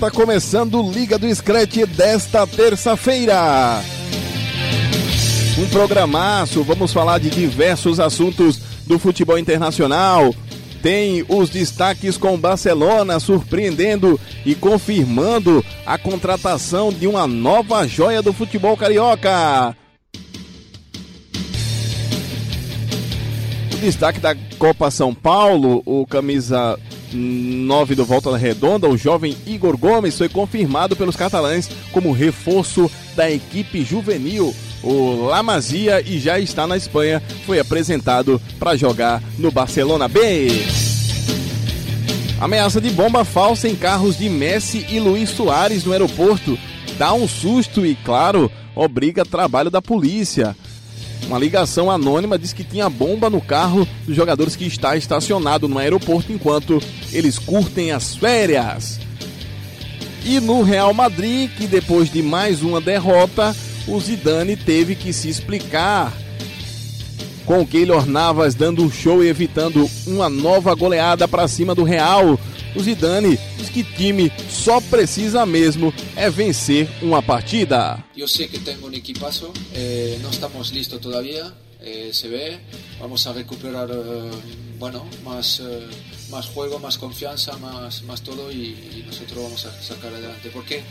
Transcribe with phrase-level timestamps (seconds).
[0.00, 3.82] Está começando Liga do Scratch desta terça-feira.
[5.58, 10.34] Um programaço, vamos falar de diversos assuntos do futebol internacional.
[10.82, 18.32] Tem os destaques com Barcelona surpreendendo e confirmando a contratação de uma nova joia do
[18.32, 19.76] futebol carioca.
[23.74, 26.78] O destaque da Copa São Paulo, o camisa
[27.12, 33.30] 9 do Volta Redonda, o jovem Igor Gomes foi confirmado pelos catalães como reforço da
[33.30, 34.54] equipe juvenil.
[34.82, 40.48] O Lamazia e já está na Espanha, foi apresentado para jogar no Barcelona B.
[42.40, 46.58] Ameaça de bomba falsa em carros de Messi e Luiz Soares no aeroporto
[46.96, 50.56] dá um susto e, claro, obriga trabalho da polícia.
[51.26, 55.78] Uma ligação anônima diz que tinha bomba no carro dos jogadores que está estacionado no
[55.78, 56.82] aeroporto enquanto
[57.12, 58.98] eles curtem as férias.
[60.24, 63.54] E no Real Madrid, que depois de mais uma derrota,
[63.86, 66.12] o Zidane teve que se explicar.
[67.46, 72.38] Com Keylor Navas dando um show e evitando uma nova goleada para cima do Real,
[72.74, 78.02] o Zidane diz que time só precisa mesmo é vencer uma partida.
[78.16, 82.58] Eu sei que tenho um equipazo, eh, não estamos listos todavía, eh, se ve,
[82.98, 84.30] vamos a recuperar, eh,
[84.78, 85.62] bueno, más,
[86.30, 88.56] más juego, más confianza, más, más todo y,
[88.96, 90.82] y nosotros vamos a sacar adelante, porque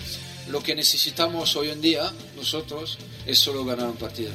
[0.50, 4.32] lo que necesitamos hoy en día, nosotros, es solo ganar un partido.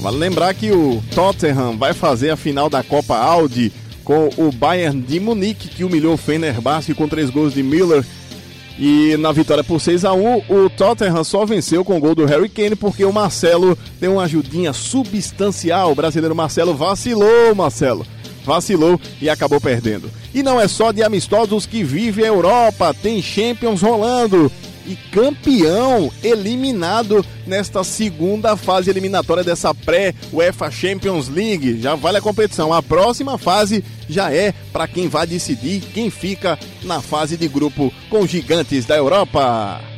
[0.00, 3.72] Vale lembrar que o Tottenham vai fazer a final da Copa Audi
[4.04, 8.04] com o Bayern de Munique, que humilhou o Fenerbahçe com três gols de Miller.
[8.78, 12.24] E na vitória por 6 a 1 o Tottenham só venceu com o gol do
[12.24, 15.92] Harry Kane porque o Marcelo deu uma ajudinha substancial.
[15.92, 18.06] O brasileiro Marcelo vacilou, Marcelo.
[18.44, 20.10] Vacilou e acabou perdendo.
[20.34, 24.50] E não é só de amistosos que vive a Europa, tem Champions rolando
[24.86, 31.80] e campeão eliminado nesta segunda fase eliminatória dessa pré-UEFA Champions League.
[31.80, 32.72] Já vale a competição.
[32.72, 37.92] A próxima fase já é para quem vai decidir quem fica na fase de grupo
[38.08, 39.91] com gigantes da Europa.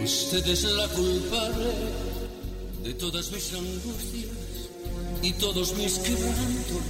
[0.03, 1.71] Usted es la culpable
[2.83, 4.69] de todas mis angustias
[5.21, 6.83] y todos mis quebrantos.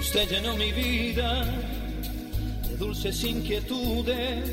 [0.00, 1.73] Usted llenó mi vida
[2.74, 4.50] de dulces inquietudes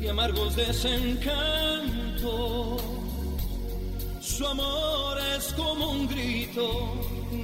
[0.00, 1.22] y amargos desencantos.
[4.20, 6.94] Su amor es como un grito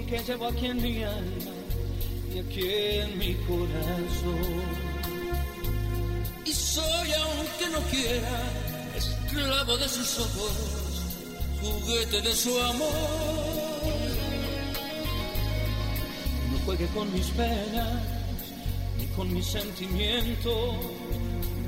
[0.08, 1.52] que llevo aquí en mi alma
[2.34, 4.62] y aquí en mi corazón.
[6.46, 8.42] Y soy, aunque no quiera,
[8.96, 10.52] esclavo de sus ojos,
[11.60, 12.90] juguete de su amor.
[16.50, 18.19] No juegue con mis penas
[19.20, 20.76] con mis sentimientos,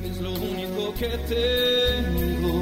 [0.08, 2.54] es lo único que tengo.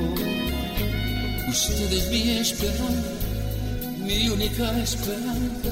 [1.49, 3.27] Usted es mi esperanza,
[3.99, 5.71] mi única esperanza.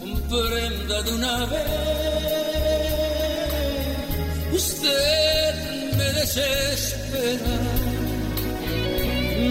[0.00, 1.68] Comprenda de una vez.
[4.52, 5.54] Usted
[5.96, 7.56] me desespera,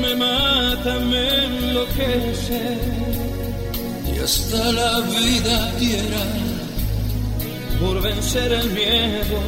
[0.02, 2.62] me mata, me enloquece.
[4.14, 6.59] Y hasta la vida diera
[7.80, 9.40] por vencer el miedo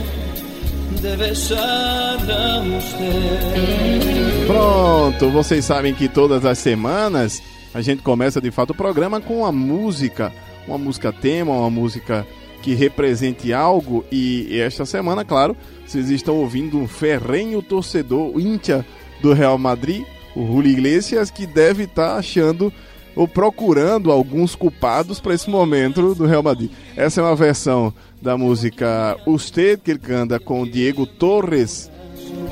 [1.01, 4.48] de besar a usted.
[4.48, 7.42] Pronto, vocês sabem que todas as semanas
[7.74, 10.31] a gente começa de fato o programa com uma música,
[10.68, 12.25] uma música tema, uma música
[12.62, 18.86] que represente algo e esta semana, claro, vocês estão ouvindo um ferrenho torcedor íntia
[19.22, 20.04] do Real Madrid,
[20.36, 22.72] o Julio Iglesias, que deve estar achando
[23.16, 26.72] ou procurando alguns culpados para esse momento do Real Madrid.
[26.95, 31.90] Essa é uma versão da música Usted, que ele canta com Diego Torres.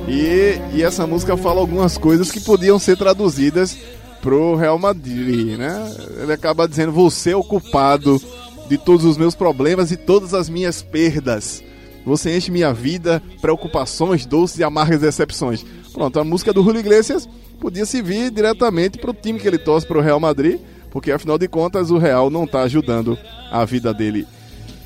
[0.08, 3.78] E, e essa música fala algumas coisas que podiam ser traduzidas
[4.22, 5.96] pro Real Madrid, né?
[6.22, 8.20] Ele acaba dizendo: Você é o culpado
[8.68, 11.64] de todos os meus problemas e todas as minhas perdas.
[12.06, 15.66] Você enche minha vida, preocupações, doces e amargas decepções.
[15.94, 17.28] Pronto, a música do Julio Iglesias
[17.60, 21.38] podia servir diretamente para o time que ele torce para o Real Madrid, porque afinal
[21.38, 23.18] de contas o Real não está ajudando
[23.52, 24.26] a vida dele.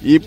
[0.04, 0.20] E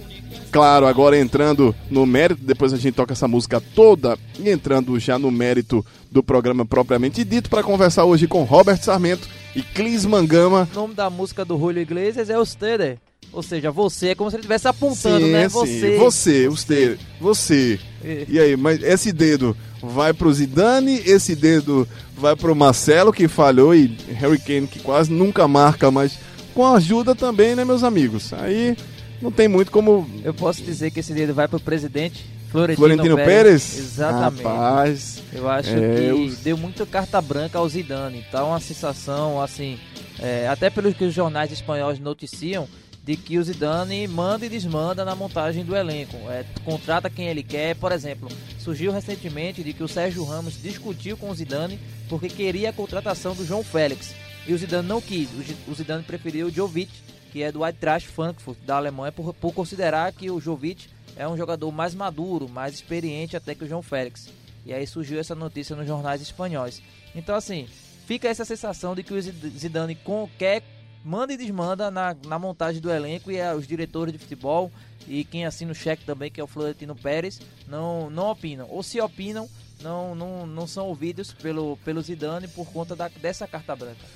[0.56, 5.18] claro, agora entrando no mérito, depois a gente toca essa música toda e entrando já
[5.18, 10.66] no mérito do programa propriamente dito para conversar hoje com Robert Sarmento e Clis Mangama.
[10.72, 12.96] O nome da música do Julio Iglesias é Ustedes.
[13.34, 15.46] Ou seja, você é como se ele estivesse apontando, né?
[15.46, 15.98] Você.
[15.98, 17.78] Você, você, você.
[18.02, 18.24] É.
[18.26, 21.86] E aí, mas esse dedo vai pro Zidane, esse dedo
[22.16, 26.18] vai pro Marcelo, que falhou, e Harry Kane, que quase nunca marca, mas
[26.54, 28.32] com ajuda também, né, meus amigos?
[28.32, 28.74] Aí
[29.20, 30.08] não tem muito como.
[30.24, 33.78] Eu posso dizer que esse dedo vai pro presidente Florentino, Florentino Pérez?
[33.78, 34.42] Exatamente.
[34.42, 35.22] Rapaz.
[35.32, 38.24] Eu acho É, que eu- deu muita carta branca ao Zidane.
[38.30, 39.78] Tá uma sensação, assim,
[40.20, 42.68] é, até pelo que os jornais espanhóis noticiam,
[43.04, 46.16] de que o Zidane manda e desmanda na montagem do elenco.
[46.28, 47.76] É, contrata quem ele quer.
[47.76, 48.28] Por exemplo,
[48.58, 51.78] surgiu recentemente de que o Sérgio Ramos discutiu com o Zidane
[52.08, 54.12] porque queria a contratação do João Félix.
[54.48, 55.28] E o Zidane não quis.
[55.30, 56.90] O O Zidane preferiu o Jovic,
[57.36, 61.36] que é do Eintracht Frankfurt, da Alemanha, por, por considerar que o Jovic é um
[61.36, 64.30] jogador mais maduro, mais experiente até que o João Félix.
[64.64, 66.80] E aí surgiu essa notícia nos jornais espanhóis.
[67.14, 67.68] Então, assim,
[68.06, 70.62] fica essa sensação de que o Zid- Zidane com, quer,
[71.04, 74.72] manda e desmanda na, na montagem do elenco e eh, os diretores de futebol
[75.06, 77.38] e quem assina o cheque também, que é o Florentino Pérez,
[77.68, 78.66] não, não opinam.
[78.70, 79.46] Ou se opinam,
[79.82, 84.06] não, não, não são ouvidos pelo, pelo Zidane por conta da, dessa carta branca.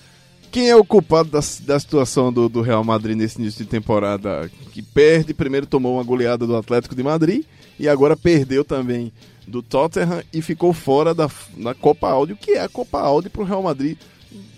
[0.51, 4.51] Quem é o culpado da, da situação do, do Real Madrid nesse início de temporada?
[4.73, 7.45] Que perde, primeiro tomou uma goleada do Atlético de Madrid
[7.79, 9.13] e agora perdeu também
[9.47, 12.15] do Tottenham e ficou fora da, da Copa.
[12.15, 13.97] O que é a Copa Audi para o Real Madrid?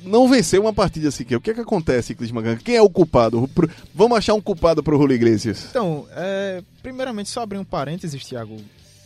[0.02, 1.36] Não venceu uma partida sequer.
[1.36, 2.30] O que é que acontece, Clis?
[2.64, 3.48] Quem é o culpado?
[3.94, 5.66] Vamos achar um culpado para o Julio Iglesias.
[5.70, 8.56] Então, é, primeiramente, só abrir um parênteses, Thiago.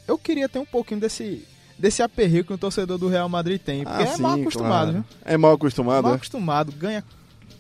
[0.09, 1.45] Eu queria ter um pouquinho desse,
[1.79, 3.85] desse aperreio que o torcedor do Real Madrid tem.
[3.85, 4.93] Porque é mal acostumado, Ah, claro.
[4.93, 5.05] viu?
[5.25, 6.17] É mal acostumado, Mal é?
[6.17, 7.05] acostumado, ganha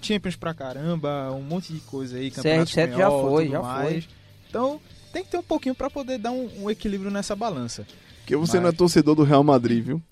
[0.02, 4.04] Champions pra caramba, um monte de coisa aí, campeonato CR7 já foi, já mais.
[4.04, 4.14] foi.
[4.48, 4.80] Então,
[5.12, 7.86] tem que ter um pouquinho pra poder dar um, um equilíbrio nessa balança.
[8.20, 10.02] Porque você Mas- não é torcedor do Real Madrid, viu?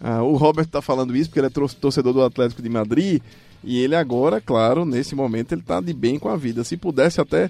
[0.00, 3.22] Ah, o Robert tá falando isso porque ele é tor- torcedor do Atlético de Madrid
[3.62, 6.64] e ele agora, claro, nesse momento ele tá de bem com a vida.
[6.64, 7.48] Se pudesse até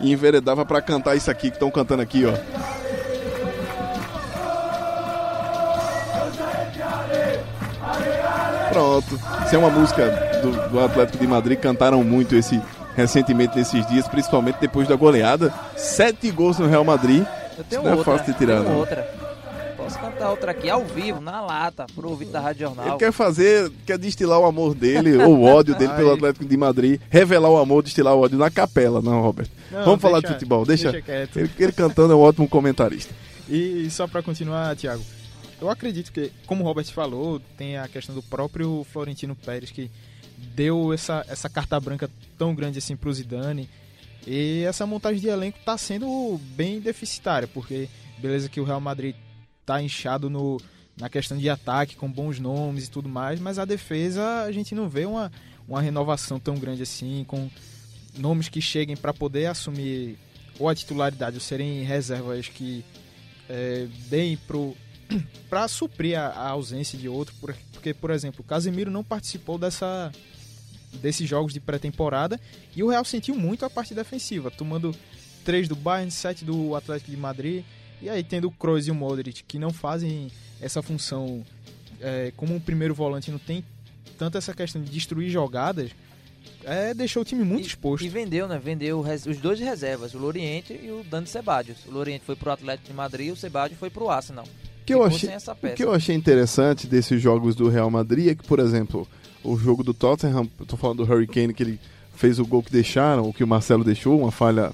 [0.00, 2.32] enveredava pra cantar isso aqui que estão cantando aqui, ó.
[8.78, 9.20] Pronto.
[9.44, 10.06] Isso é uma música
[10.40, 11.58] do, do Atlético de Madrid.
[11.58, 12.60] Cantaram muito esse
[12.94, 15.52] recentemente nesses dias, principalmente depois da goleada.
[15.76, 17.24] Sete gols no Real Madrid.
[17.56, 18.18] Eu tenho Isso não é outra.
[18.18, 18.78] fácil de tirar, tenho não.
[18.78, 19.28] outra.
[19.76, 22.86] Posso cantar outra aqui ao vivo, na lata, pro ouvinte da Rádio Jornal.
[22.86, 26.12] Ele quer fazer, quer destilar o amor dele, ou o ódio dele pelo.
[26.12, 29.48] Atlético de Madrid, revelar o amor, destilar o ódio na capela, não, Robert?
[29.72, 30.92] Não, Vamos falar de futebol, deixa.
[30.92, 33.12] deixa ele, ele cantando é um ótimo comentarista.
[33.48, 35.02] E só pra continuar, Thiago,
[35.60, 39.90] eu acredito que, como o Robert falou, tem a questão do próprio Florentino Pérez que
[40.54, 43.68] deu essa, essa carta branca tão grande assim pro Zidane.
[44.26, 47.88] E essa montagem de elenco tá sendo bem deficitária, porque
[48.18, 49.16] beleza que o Real Madrid
[49.64, 50.60] tá inchado no,
[50.96, 54.74] na questão de ataque, com bons nomes e tudo mais, mas a defesa a gente
[54.74, 55.32] não vê uma,
[55.66, 57.50] uma renovação tão grande assim, com
[58.16, 60.18] nomes que cheguem para poder assumir
[60.58, 62.84] ou a titularidade ou serem reservas que
[63.48, 64.36] é, deem
[65.48, 67.34] para suprir a, a, ausência de outro,
[67.72, 70.12] porque, por exemplo, o Casemiro não participou dessa,
[70.94, 72.40] desses jogos de pré-temporada
[72.74, 74.94] e o Real sentiu muito a parte defensiva, tomando
[75.44, 77.64] 3 do Bayern, 7 do Atlético de Madrid,
[78.00, 81.44] e aí tendo o Kroos e o Modric, que não fazem essa função
[82.00, 83.64] é, como um primeiro volante, não tem
[84.18, 85.90] tanto essa questão de destruir jogadas,
[86.64, 88.04] é, deixou o time muito e, exposto.
[88.04, 88.58] E vendeu, né?
[88.58, 91.78] Vendeu os dois reservas, o Loriente e o Dani Ceballos.
[91.86, 94.46] O Loriente foi pro Atlético de Madrid e o Ceballos foi pro Arsenal.
[94.88, 98.42] Que eu achei, o que eu achei interessante desses jogos do Real Madrid é que,
[98.42, 99.06] por exemplo,
[99.44, 101.78] o jogo do Tottenham, eu tô falando do Hurricane, que ele
[102.14, 104.72] fez o gol que deixaram, o que o Marcelo deixou, uma falha.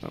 [0.00, 0.08] Ah,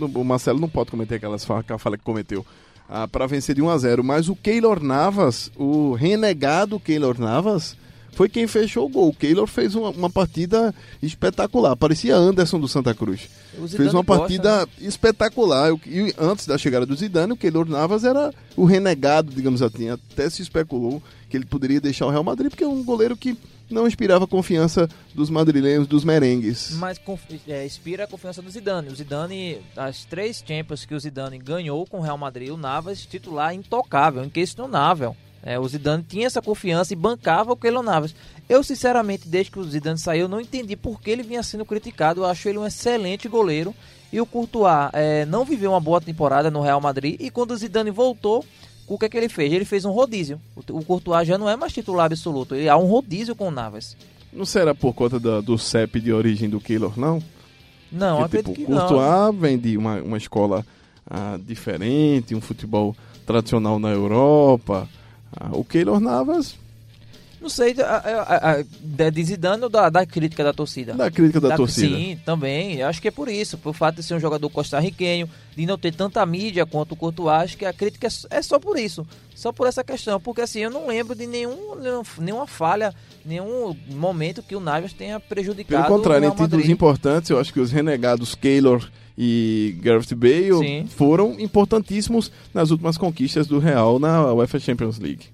[0.00, 2.46] o Marcelo não pode cometer aquelas aquela falha que cometeu.
[2.88, 7.76] Ah, para vencer de 1 a 0 Mas o Keylor Navas, o renegado Keylor Navas,
[8.14, 9.08] foi quem fechou o gol.
[9.08, 11.76] O Keylor fez uma, uma partida espetacular.
[11.76, 13.28] Parecia Anderson do Santa Cruz.
[13.68, 14.88] Fez uma partida gosta, né?
[14.88, 15.70] espetacular.
[15.86, 19.90] E antes da chegada do Zidane, o Keylor Navas era o renegado, digamos assim.
[19.90, 23.36] Até se especulou que ele poderia deixar o Real Madrid, porque é um goleiro que
[23.70, 26.72] não inspirava confiança dos madrilenhos, dos merengues.
[26.72, 27.00] Mas
[27.48, 28.88] é, inspira a confiança do Zidane.
[28.88, 33.04] O Zidane, as três Champions que o Zidane ganhou com o Real Madrid, o Navas
[33.04, 35.16] titular intocável, inquestionável.
[35.44, 38.14] É, o Zidane tinha essa confiança e bancava o Keylor Navas.
[38.48, 42.22] Eu, sinceramente, desde que o Zidane saiu, não entendi por que ele vinha sendo criticado.
[42.22, 43.74] Eu acho ele um excelente goleiro.
[44.10, 47.20] E o Courtois é, não viveu uma boa temporada no Real Madrid.
[47.20, 48.44] E quando o Zidane voltou,
[48.86, 49.52] o que é que ele fez?
[49.52, 50.40] Ele fez um rodízio.
[50.56, 52.54] O, o Courtois já não é mais titular absoluto.
[52.54, 53.96] Ele há um rodízio com o Navas.
[54.32, 57.22] Não será por conta do, do CEP de origem do Keylor, não?
[57.92, 59.32] Não, Porque, acredito tipo, que Courtois não.
[59.32, 60.64] vem de uma, uma escola
[61.08, 62.96] ah, diferente, um futebol
[63.26, 64.88] tradicional na Europa.
[65.38, 66.56] Ah, o Keylor Navas.
[67.44, 70.94] Não sei, a, a, a, de Zidane ou da, da, crítica da torcida?
[70.94, 71.94] Da crítica da, da, torcida.
[71.94, 72.76] Sim, também.
[72.76, 73.58] Eu acho que é por isso.
[73.58, 77.42] Por fato de ser um jogador costarriquenho, de não ter tanta mídia quanto o Courtois,
[77.42, 79.06] acho que a crítica é, é só por isso.
[79.34, 80.18] Só por essa questão.
[80.18, 81.74] Porque assim, eu não lembro de nenhum,
[82.18, 82.94] nenhuma falha,
[83.26, 87.60] nenhum momento que o Navas tenha prejudicado Pelo contrário, em títulos importantes, eu acho que
[87.60, 90.86] os renegados Keylor e Gareth Bale Sim.
[90.88, 95.26] foram importantíssimos nas últimas conquistas do Real na UEFA Champions League.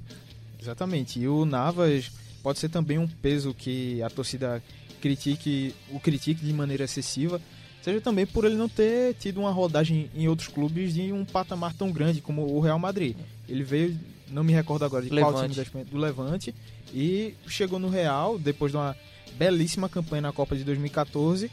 [0.61, 1.19] Exatamente.
[1.19, 2.11] E o Navas
[2.43, 4.63] pode ser também um peso que a torcida
[5.01, 7.41] critique, o critique de maneira excessiva,
[7.83, 11.73] seja também por ele não ter tido uma rodagem em outros clubes de um patamar
[11.73, 13.17] tão grande como o Real Madrid.
[13.49, 15.33] Ele veio, não me recordo agora de Levante.
[15.33, 16.55] qual time da Espanha, do Levante,
[16.93, 18.95] e chegou no Real depois de uma
[19.39, 21.51] belíssima campanha na Copa de 2014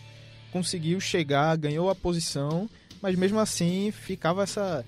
[0.58, 2.68] conseguiu chegar, ganhou a posição,
[3.02, 4.84] mas mesmo assim ficava essa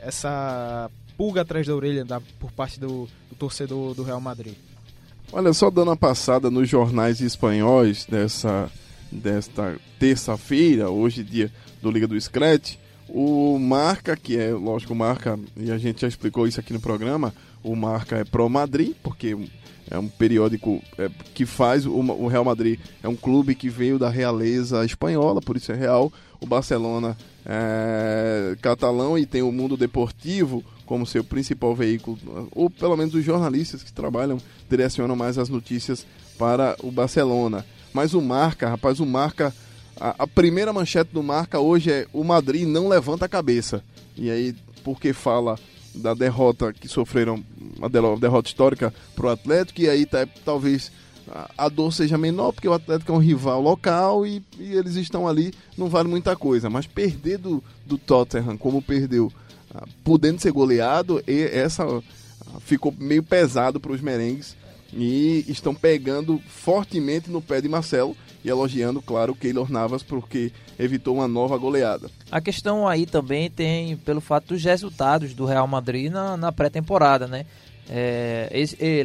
[0.00, 4.54] essa pulga atrás da orelha da, por parte do, do torcedor do Real Madrid.
[5.32, 8.70] Olha, só dando uma passada nos jornais espanhóis dessa,
[9.10, 11.52] desta terça-feira, hoje dia
[11.82, 12.76] do Liga do Scratch,
[13.08, 17.34] o Marca, que é, lógico, Marca, e a gente já explicou isso aqui no programa,
[17.62, 19.36] o Marca é pro Madrid, porque
[19.90, 23.98] é um periódico é, que faz o, o, Real Madrid é um clube que veio
[23.98, 26.12] da realeza espanhola, por isso é real.
[26.40, 32.18] O Barcelona é catalão e tem o Mundo Deportivo como seu principal veículo,
[32.52, 34.38] ou pelo menos os jornalistas que trabalham
[34.70, 36.06] direcionam mais as notícias
[36.38, 37.64] para o Barcelona.
[37.92, 39.54] Mas o Marca, rapaz, o Marca,
[40.00, 43.82] a, a primeira manchete do Marca hoje é o Madrid não levanta a cabeça.
[44.16, 45.58] E aí, porque fala
[45.98, 47.44] da derrota que sofreram,
[47.76, 50.90] uma derrota histórica para o Atlético, e aí tá, talvez
[51.56, 55.28] a dor seja menor, porque o Atlético é um rival local e, e, eles estão
[55.28, 56.70] ali, não vale muita coisa.
[56.70, 59.32] Mas perder do, do Tottenham, como perdeu,
[59.74, 64.56] ah, podendo ser goleado, e essa ah, ficou meio pesado para os merengues
[64.92, 68.16] e estão pegando fortemente no pé de Marcelo
[68.48, 72.10] e elogiando, claro, Keylor Navas porque evitou uma nova goleada.
[72.30, 77.26] A questão aí também tem pelo fato dos resultados do Real Madrid na, na pré-temporada,
[77.26, 77.44] né?
[77.90, 78.50] É,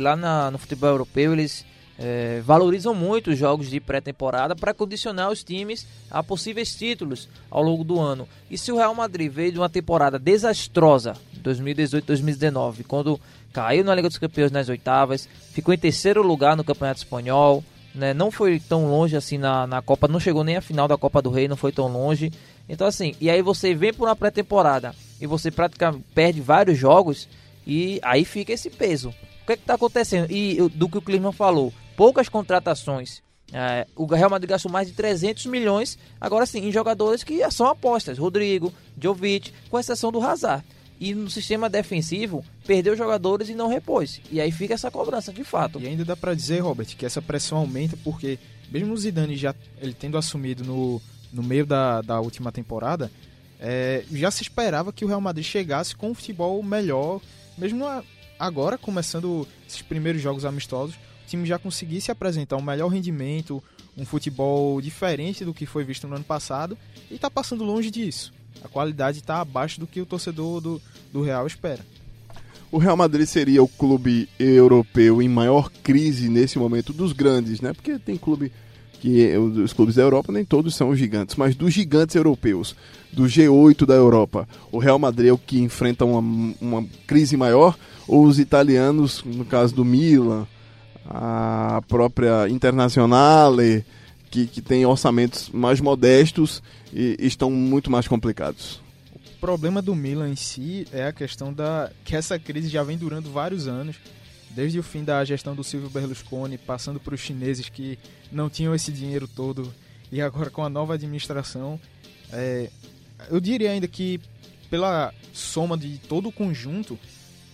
[0.01, 1.65] lá na, no futebol europeu eles
[1.97, 7.61] é, valorizam muito os jogos de pré-temporada para condicionar os times a possíveis títulos ao
[7.63, 8.27] longo do ano.
[8.49, 13.19] E se o Real Madrid veio de uma temporada desastrosa, 2018-2019, quando
[13.51, 18.13] caiu na Liga dos Campeões nas oitavas, ficou em terceiro lugar no Campeonato Espanhol, né?
[18.13, 21.21] Não foi tão longe assim na, na Copa, não chegou nem a final da Copa
[21.21, 22.31] do Rei, não foi tão longe.
[22.67, 27.27] Então assim, e aí você vem por uma pré-temporada e você praticamente perde vários jogos
[27.65, 29.09] e aí fica esse peso.
[29.09, 30.31] O que é está acontecendo?
[30.31, 33.21] E do que o Klinsmann falou, poucas contratações.
[33.51, 37.67] É, o Real Madrid gastou mais de 300 milhões, agora sim, em jogadores que são
[37.67, 38.17] apostas.
[38.17, 40.63] Rodrigo, Jovic, com exceção do Hazard.
[40.99, 44.21] E no sistema defensivo perdeu jogadores e não repôs.
[44.31, 45.79] E aí fica essa cobrança de fato.
[45.79, 48.39] E ainda dá para dizer, Robert, que essa pressão aumenta porque
[48.71, 53.11] mesmo o Zidane já ele tendo assumido no, no meio da, da última temporada,
[53.59, 57.21] é, já se esperava que o Real Madrid chegasse com um futebol melhor,
[57.57, 57.85] mesmo
[58.39, 63.63] agora começando esses primeiros jogos amistosos, o time já conseguisse apresentar um melhor rendimento,
[63.97, 66.77] um futebol diferente do que foi visto no ano passado
[67.09, 68.33] e está passando longe disso.
[68.63, 70.81] A qualidade está abaixo do que o torcedor do,
[71.11, 71.79] do Real espera.
[72.71, 77.71] O Real Madrid seria o clube europeu em maior crise nesse momento dos grandes, né?
[77.71, 78.51] Porque tem clube
[78.99, 82.73] que os clubes da Europa nem todos são gigantes, mas dos gigantes europeus,
[83.11, 86.19] do G8 da Europa, o Real Madrid é o que enfrenta uma,
[86.59, 90.47] uma crise maior, ou os italianos, no caso do Milan,
[91.05, 93.85] a própria Internazionale,
[94.33, 98.81] que, que tem orçamentos mais modestos e estão muito mais complicados.
[99.13, 102.97] O problema do Milan em si é a questão da que essa crise já vem
[102.97, 103.95] durando vários anos
[104.49, 107.99] desde o fim da gestão do Silvio Berlusconi, passando para os chineses que
[108.31, 109.71] não tinham esse dinheiro todo
[110.11, 111.79] e agora com a nova administração,
[112.31, 112.71] é,
[113.29, 114.19] eu diria ainda que
[114.67, 116.97] pela soma de todo o conjunto,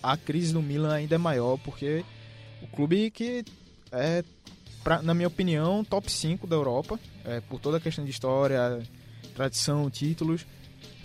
[0.02, 2.02] a crise do Milan ainda é maior, porque
[2.62, 3.44] o clube que
[3.92, 4.24] é,
[4.82, 8.82] pra, na minha opinião, top 5 da Europa, é, por toda a questão de história,
[9.34, 10.46] tradição, títulos.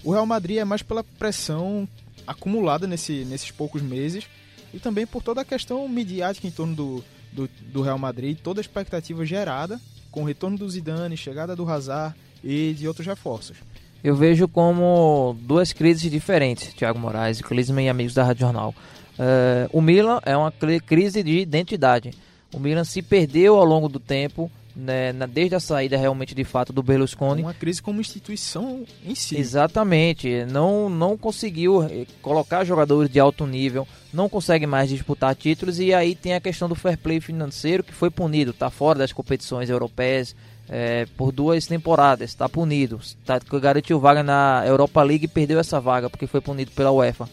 [0.03, 1.88] O Real Madrid é mais pela pressão
[2.27, 4.27] acumulada nesse, nesses poucos meses
[4.74, 8.60] e também por toda a questão midiática em torno do, do, do Real Madrid, toda
[8.60, 9.79] a expectativa gerada
[10.12, 13.58] com o retorno do Zidane, chegada do Hazard e de outros reforços.
[14.03, 18.74] Eu vejo como duas crises diferentes, Thiago Moraes Clisman e amigos da Rádio Jornal.
[19.17, 20.51] Uh, o Milan é uma
[20.86, 22.12] crise de identidade.
[22.56, 26.46] O Milan se perdeu ao longo do tempo, né, na, desde a saída realmente de
[26.46, 27.42] fato do Berlusconi.
[27.42, 29.38] Uma crise como instituição em si.
[29.38, 30.46] Exatamente.
[30.46, 35.94] Não, não conseguiu eh, colocar jogadores de alto nível, não consegue mais disputar títulos e
[35.94, 39.70] aí tem a questão do fair play financeiro que foi punido, está fora das competições
[39.70, 40.34] europeias.
[40.68, 43.00] É, por duas temporadas, está punido.
[43.24, 47.29] Tá, garantiu vaga na Europa League e perdeu essa vaga porque foi punido pela UEFA.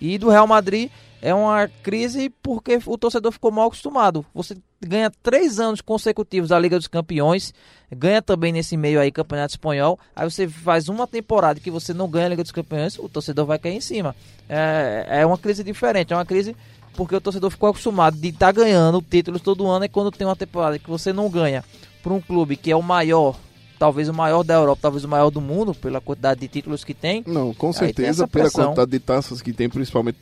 [0.00, 0.90] E do Real Madrid
[1.22, 4.24] é uma crise porque o torcedor ficou mal acostumado.
[4.34, 7.52] Você ganha três anos consecutivos da Liga dos Campeões,
[7.92, 12.08] ganha também nesse meio aí Campeonato Espanhol, aí você faz uma temporada que você não
[12.08, 14.16] ganha a Liga dos Campeões, o torcedor vai cair em cima.
[14.48, 16.56] É, é uma crise diferente, é uma crise
[16.96, 20.26] porque o torcedor ficou acostumado de estar tá ganhando títulos todo ano e quando tem
[20.26, 21.62] uma temporada que você não ganha
[22.02, 23.36] para um clube que é o maior
[23.80, 26.92] talvez o maior da Europa, talvez o maior do mundo, pela quantidade de títulos que
[26.92, 27.24] tem.
[27.26, 30.18] Não, com certeza, pela quantidade de taças que tem, principalmente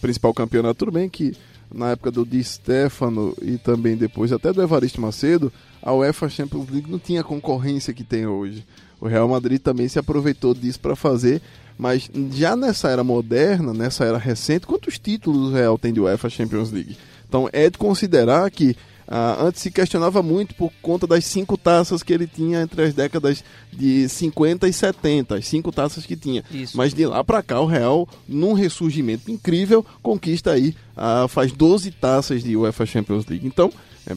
[0.00, 0.78] principal campeonato.
[0.78, 1.36] Tudo bem que
[1.74, 6.70] na época do Di Stefano e também depois até do Evaristo Macedo, a UEFA Champions
[6.70, 8.64] League não tinha a concorrência que tem hoje.
[9.00, 11.42] O Real Madrid também se aproveitou disso para fazer,
[11.76, 16.30] mas já nessa era moderna, nessa era recente, quantos títulos o Real tem de UEFA
[16.30, 16.96] Champions League?
[17.28, 18.76] Então é de considerar que
[19.14, 22.94] ah, antes se questionava muito por conta das cinco taças que ele tinha entre as
[22.94, 26.42] décadas de 50 e 70, as cinco taças que tinha.
[26.50, 26.74] Isso.
[26.74, 31.90] Mas de lá para cá o Real, num ressurgimento incrível, conquista aí, ah, faz 12
[31.90, 33.46] taças de UEFA Champions League.
[33.46, 33.70] Então,
[34.06, 34.16] é,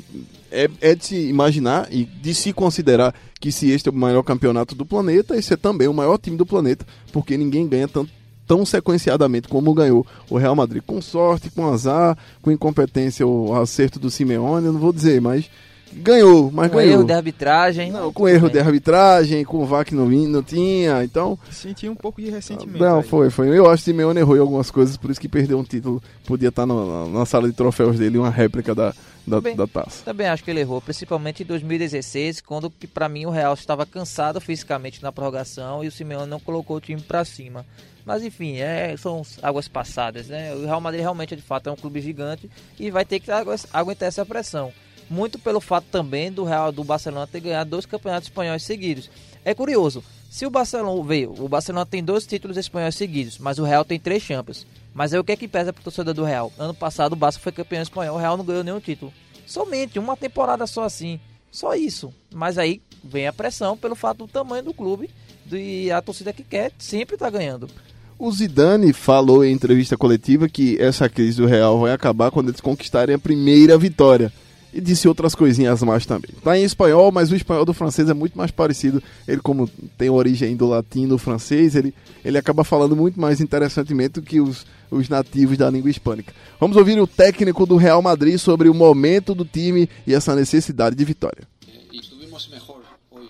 [0.49, 4.23] é, é, de se imaginar e de se considerar que se este é o maior
[4.23, 8.09] campeonato do planeta, esse é também o maior time do planeta, porque ninguém ganha tanto
[8.47, 10.83] tão sequenciadamente como ganhou o Real Madrid.
[10.85, 15.49] Com sorte, com azar, com incompetência, o acerto do Simeone, eu não vou dizer, mas
[15.93, 16.93] ganhou, mas com ganhou.
[16.93, 17.91] erro de arbitragem.
[17.91, 21.37] Não, com erro de arbitragem, com o VAR que não, não tinha, então...
[21.51, 22.83] Senti um pouco de ressentimento.
[22.83, 23.03] Não, aí.
[23.03, 23.47] foi, foi.
[23.57, 26.01] Eu acho que o Simeone errou em algumas coisas, por isso que perdeu um título.
[26.25, 28.93] Podia estar no, na sala de troféus dele, uma réplica da,
[29.25, 30.03] da, também, da taça.
[30.03, 33.85] Também acho que ele errou, principalmente em 2016, quando que para mim o Real estava
[33.85, 37.65] cansado fisicamente na prorrogação e o Simeone não colocou o time para cima.
[38.05, 40.53] Mas enfim, é, são águas passadas, né?
[40.53, 43.31] O Real Madrid realmente de fato é um clube gigante e vai ter que
[43.73, 44.71] aguentar essa pressão.
[45.09, 49.09] Muito pelo fato também do Real do Barcelona ter ganhado dois campeonatos espanhóis seguidos.
[49.43, 53.63] É curioso, se o Barcelona veio, o Barcelona tem dois títulos espanhóis seguidos, mas o
[53.63, 54.67] Real tem três Champions.
[54.93, 56.51] Mas aí o que é que pesa pro torcedor do Real?
[56.57, 59.13] Ano passado o Barça foi campeão espanhol, o Real não ganhou nenhum título.
[59.45, 61.19] Somente uma temporada só assim.
[61.51, 62.13] Só isso.
[62.33, 65.09] Mas aí vem a pressão pelo fato do tamanho do clube
[65.51, 67.69] e a torcida que quer sempre tá ganhando.
[68.17, 72.61] O Zidane falou em entrevista coletiva que essa crise do Real vai acabar quando eles
[72.61, 74.31] conquistarem a primeira vitória.
[74.73, 76.31] E disse outras coisinhas mais também.
[76.35, 79.01] Está em espanhol, mas o espanhol do francês é muito mais parecido.
[79.25, 81.93] Ele, como tem origem do latim do francês, ele,
[82.25, 86.33] ele acaba falando muito mais interessantemente do que os, os nativos da língua hispânica.
[86.59, 90.95] Vamos ouvir o técnico do Real Madrid sobre o momento do time e essa necessidade
[90.95, 91.47] de vitória.
[91.91, 93.29] E estuvimos melhor hoje.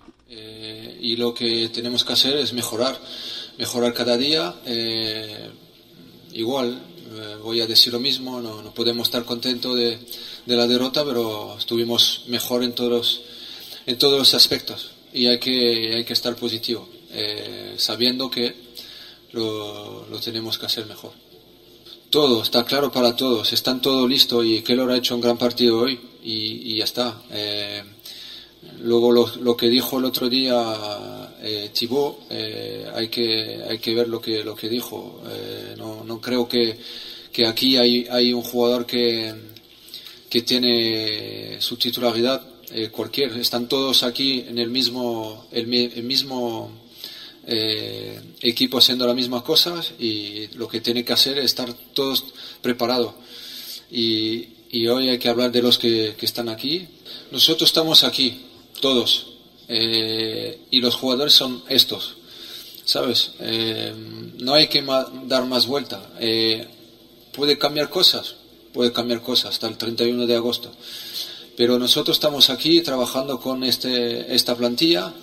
[0.99, 2.99] E o que temos que fazer é melhorar.
[3.57, 4.55] Mejorar cada día.
[4.65, 5.49] Eh,
[6.33, 6.81] igual,
[7.13, 9.97] eh, voy a decir lo mismo, no, no podemos estar contentos de,
[10.45, 13.21] de la derrota, pero estuvimos mejor en todos,
[13.85, 18.53] en todos los aspectos y hay que, hay que estar positivo, eh, sabiendo que
[19.31, 21.13] lo, lo tenemos que hacer mejor.
[22.09, 25.79] Todo, está claro para todos, están todo listo y Keylor ha hecho un gran partido
[25.79, 27.21] hoy y, y ya está.
[27.31, 27.81] Eh,
[28.81, 30.55] luego lo, lo que dijo el otro día
[31.45, 31.71] eh,
[32.31, 35.21] eh, hay, que, hay que ver lo que, lo que dijo.
[35.29, 36.75] Eh, no, no creo que,
[37.31, 39.31] que aquí hay, hay un jugador que,
[40.27, 42.41] que tiene su titularidad.
[42.71, 46.71] Eh, cualquier, están todos aquí en el mismo, el, el mismo
[48.41, 52.25] equipo haciendo las mismas cosas y lo que tiene que hacer es estar todos
[52.63, 53.13] preparados.
[53.91, 56.87] Y, y hoy hay que hablar de los que, que están aquí.
[57.29, 58.41] Nosotros estamos aquí,
[58.81, 59.34] todos,
[59.67, 62.15] eh, y los jugadores son estos,
[62.85, 63.31] ¿sabes?
[63.39, 63.93] Eh,
[64.39, 66.09] no hay que ma- dar más vuelta.
[66.19, 66.67] Eh,
[67.33, 68.35] puede cambiar cosas,
[68.73, 70.71] puede cambiar cosas hasta el 31 de agosto.
[71.57, 75.13] Pero nosotros estamos aquí trabajando con este, esta plantilla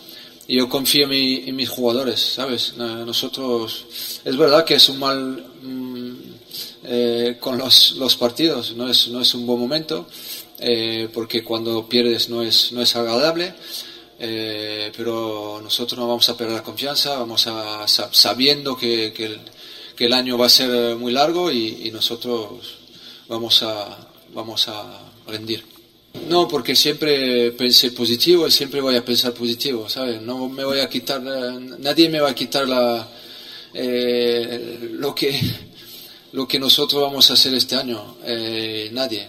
[0.49, 2.75] y yo confío en, mi- en mis jugadores, ¿sabes?
[2.77, 3.85] Nosotros,
[4.25, 6.13] es verdad que es un mal mm,
[6.85, 10.07] eh, con los, los partidos, no es, no es un buen momento,
[11.13, 13.55] porque cuando pierdes no es, no es agradable.
[14.19, 19.13] Eh, pero nosotros no vamos a perder la confianza, vamos a sa- sabiendo que,
[19.99, 22.79] el, año va a ser muy largo y, nosotros
[23.29, 25.65] vamos a, vamos a rendir.
[26.29, 30.21] No, porque siempre pensé positivo y siempre voy a pensar positivo, ¿sabes?
[30.21, 33.09] No me voy a quitar, nadie me va a quitar la,
[33.73, 35.41] eh, lo que
[36.33, 39.29] lo que nosotros vamos a hacer este año, eh, nadie.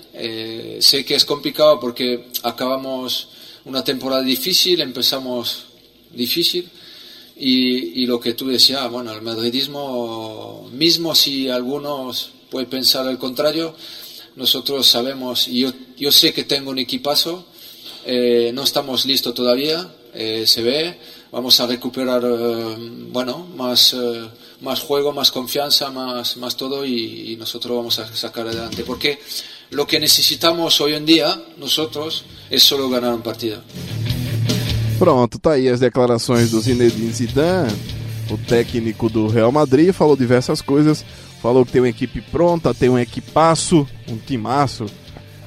[0.81, 3.27] Sé que es complicado porque acabamos
[3.65, 5.65] una temporada difícil, empezamos
[6.11, 6.69] difícil
[7.35, 13.17] y, y lo que tú decías, bueno, el madridismo, mismo si algunos pueden pensar el
[13.17, 13.75] contrario,
[14.35, 17.45] nosotros sabemos, y yo, yo sé que tengo un equipazo,
[18.05, 20.99] eh, no estamos listos todavía, eh, se ve,
[21.31, 22.75] vamos a recuperar, eh,
[23.11, 24.29] bueno, más, eh,
[24.61, 28.83] más juego, más confianza, más, más todo y, y nosotros vamos a sacar adelante.
[28.83, 29.19] Porque
[29.73, 33.61] lo que necesitamos hoy en día, nosotros, es solo ganar un partido.
[34.99, 37.73] Pronto, tá aí as declarações do Zinedine Zidane,
[38.29, 41.03] o técnico do Real Madrid, falou diversas coisas,
[41.41, 44.85] falou que tem uma equipe pronta, tem um equipaço, um timaço,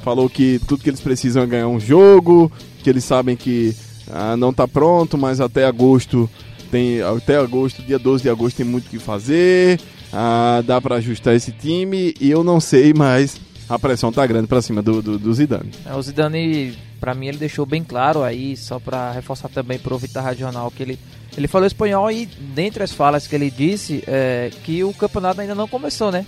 [0.02, 2.50] falou que tudo que eles precisam é ganhar um jogo,
[2.82, 3.74] que eles sabem que
[4.10, 6.28] ah, não tá pronto, mas até agosto
[6.70, 9.80] tem até agosto, dia 12 de agosto tem muito o que fazer,
[10.12, 14.46] ah, dá pra ajustar esse time e eu não sei, mas a pressão tá grande
[14.46, 15.70] pra cima do, do, do Zidane.
[15.84, 19.98] É, O Zidane, pra mim, ele deixou bem claro aí, só pra reforçar também pro
[19.98, 20.98] Vitar Regional, que ele,
[21.36, 25.54] ele falou espanhol e, dentre as falas que ele disse, é, que o campeonato ainda
[25.54, 26.24] não começou, né?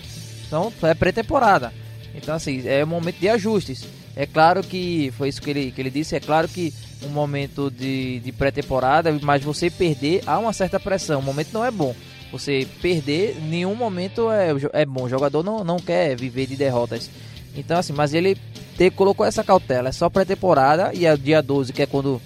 [0.46, 1.72] Então, é pré-temporada.
[2.14, 3.84] Então, assim, é um momento de ajustes.
[4.16, 6.74] É claro que, foi isso que ele, que ele disse, é claro que
[7.04, 11.20] um momento de, de pré-temporada, mas você perder, há uma certa pressão.
[11.20, 11.94] O momento não é bom.
[12.30, 15.04] Você perder, nenhum momento é, é bom.
[15.04, 17.10] O jogador não, não quer viver de derrotas.
[17.54, 18.36] Então, assim, mas ele
[18.76, 19.88] te, colocou essa cautela.
[19.88, 22.20] É só pré-temporada e é dia 12, que é quando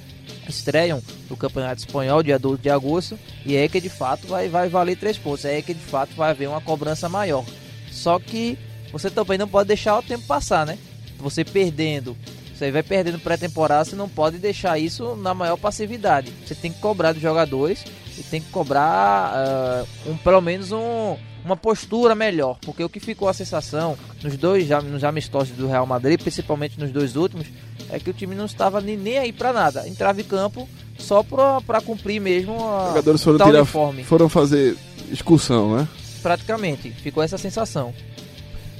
[0.49, 3.19] estreiam o Campeonato Espanhol, dia 12 de agosto.
[3.47, 5.45] E é que de fato vai, vai valer três pontos.
[5.45, 7.45] É que de fato vai haver uma cobrança maior.
[7.91, 8.59] Só que
[8.91, 10.79] você também não pode deixar o tempo passar, né?
[11.19, 12.17] Você perdendo,
[12.53, 16.33] você vai perdendo pré-temporada, você não pode deixar isso na maior passividade.
[16.45, 17.85] Você tem que cobrar dos jogadores
[18.23, 22.57] e tem que cobrar ah, um, pelo menos um, uma postura melhor.
[22.65, 26.91] Porque o que ficou a sensação nos dois nos amistosos do Real Madrid, principalmente nos
[26.91, 27.47] dois últimos,
[27.91, 29.87] é que o time não estava nem, nem aí pra nada.
[29.89, 34.05] Entrava em campo só pra, pra cumprir mesmo a, Os jogadores foram tirar, uniforme.
[34.05, 34.77] foram fazer
[35.11, 35.89] excursão, né?
[36.23, 37.93] Praticamente, ficou essa sensação.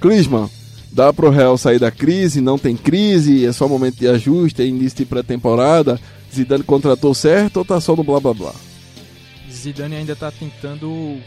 [0.01, 0.49] Clisman,
[0.93, 4.67] dá pro Real sair da crise, não tem crise, é só momento de ajuste, é
[4.67, 6.01] início de pré-temporada,
[6.33, 8.53] Zidane contratou certo ou tá só no blá blá blá?
[9.63, 11.23] Zidane ainda tá tentando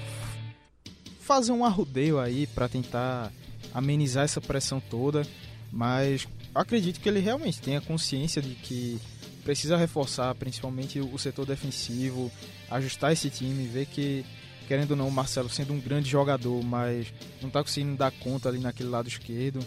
[1.21, 3.31] fazer um arrudeio aí pra tentar
[3.73, 5.25] amenizar essa pressão toda,
[5.71, 8.99] mas acredito que ele realmente tenha consciência de que
[9.45, 12.29] precisa reforçar principalmente o setor defensivo,
[12.69, 14.25] ajustar esse time, ver que
[14.67, 18.49] querendo ou não o Marcelo sendo um grande jogador, mas não tá conseguindo dar conta
[18.49, 19.59] ali naquele lado esquerdo.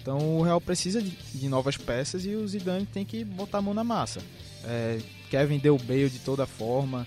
[0.00, 3.62] Então o Real precisa de, de novas peças e o Zidane tem que botar a
[3.62, 4.22] mão na massa.
[4.64, 5.00] É,
[5.30, 7.06] Kevin deu Bale de toda forma,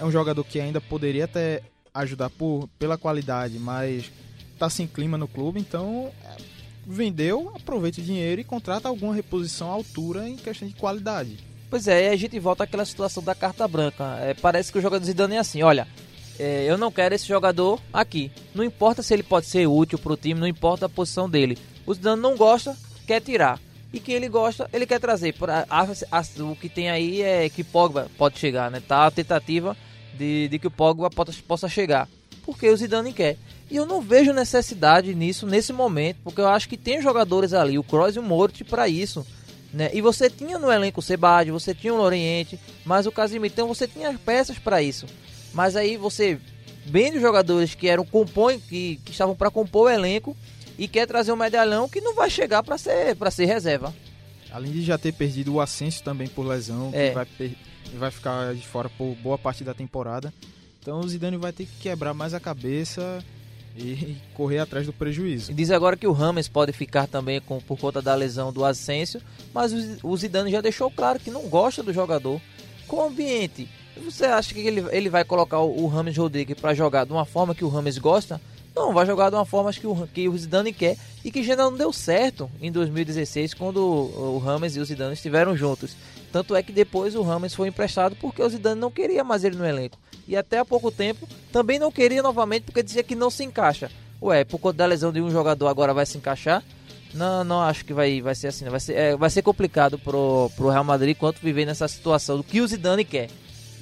[0.00, 4.10] é um jogador que ainda poderia até ajudar por, pela qualidade, mas
[4.58, 6.36] tá sem clima no clube, então é,
[6.86, 11.38] vendeu, aproveita o dinheiro e contrata alguma reposição à altura em questão de qualidade.
[11.68, 14.16] Pois é, aí a gente volta àquela situação da carta branca.
[14.20, 15.86] É, parece que o jogador do Zidane é assim, olha,
[16.38, 18.32] é, eu não quero esse jogador aqui.
[18.54, 21.58] Não importa se ele pode ser útil para o time, não importa a posição dele.
[21.86, 23.60] O Zidane não gosta, quer tirar.
[23.92, 25.34] E quem ele gosta, ele quer trazer.
[25.34, 28.80] Pra, a, a, o que tem aí é que Pogba pode chegar, né?
[28.86, 29.76] Tá a tentativa
[30.14, 32.08] de, de que o Pogba possa, chegar.
[32.44, 33.36] Porque o Zidane quer.
[33.70, 37.78] E eu não vejo necessidade nisso nesse momento, porque eu acho que tem jogadores ali,
[37.78, 39.24] o Kroos e o Moritz para isso.
[39.72, 39.90] Né?
[39.92, 43.68] E você tinha no elenco o Sebade, você tinha o Loriente, mas o Casimiro, então
[43.68, 45.06] você tinha peças para isso.
[45.54, 46.38] Mas aí você
[46.84, 50.36] vende os jogadores que eram compõe, que, que estavam para compor o elenco
[50.76, 53.94] e quer trazer um medalhão que não vai chegar para ser para ser reserva.
[54.52, 57.08] Além de já ter perdido o Ascenso também por lesão, É.
[57.08, 57.26] que vai,
[57.94, 60.32] vai ficar de fora por boa parte da temporada.
[60.82, 63.22] Então o Zidane vai ter que quebrar mais a cabeça
[63.76, 65.50] e correr atrás do prejuízo.
[65.52, 68.64] E Diz agora que o Rames pode ficar também com, por conta da lesão do
[68.64, 69.20] Asensio,
[69.54, 72.40] mas o, o Zidane já deixou claro que não gosta do jogador.
[72.88, 73.68] Com o ambiente,
[74.04, 77.24] você acha que ele, ele vai colocar o, o Rames Rodrigues para jogar de uma
[77.24, 78.40] forma que o Rames gosta?
[78.80, 81.54] Não, vai jogar de uma forma que o, que o Zidane quer e que já
[81.54, 85.94] não deu certo em 2016 quando o, o Rames e o Zidane estiveram juntos.
[86.32, 89.56] Tanto é que depois o Rames foi emprestado porque o Zidane não queria mais ele
[89.56, 89.98] no elenco.
[90.26, 93.90] E até há pouco tempo também não queria novamente porque dizia que não se encaixa.
[94.22, 96.64] Ué, por conta da lesão de um jogador agora vai se encaixar?
[97.12, 98.64] Não, não acho que vai, vai ser assim.
[98.66, 102.44] Vai ser, é, vai ser complicado pro, pro Real Madrid quanto viver nessa situação do
[102.44, 103.28] que o Zidane quer.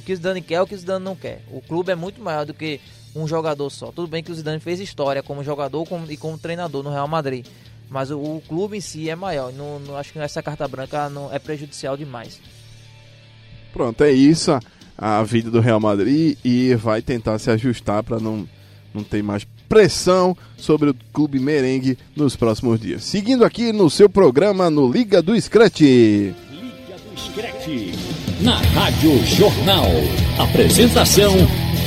[0.00, 1.42] O que o Zidane quer, o que o Zidane não quer.
[1.52, 2.80] O clube é muito maior do que
[3.14, 3.86] um jogador só.
[3.92, 7.08] Tudo bem que o Zidane fez história como jogador como- e como treinador no Real
[7.08, 7.46] Madrid.
[7.90, 9.52] Mas o, o clube em si é maior.
[9.52, 12.38] Não, não- acho que essa carta branca não é prejudicial demais.
[13.72, 18.18] Pronto, é isso a, a vida do Real Madrid e vai tentar se ajustar para
[18.18, 18.48] não,
[18.94, 23.04] não ter mais pressão sobre o clube merengue nos próximos dias.
[23.04, 25.80] Seguindo aqui no seu programa no Liga do Scratch.
[25.80, 27.92] Liga do Screte.
[28.40, 29.84] Na Rádio Jornal.
[30.38, 31.32] Apresentação: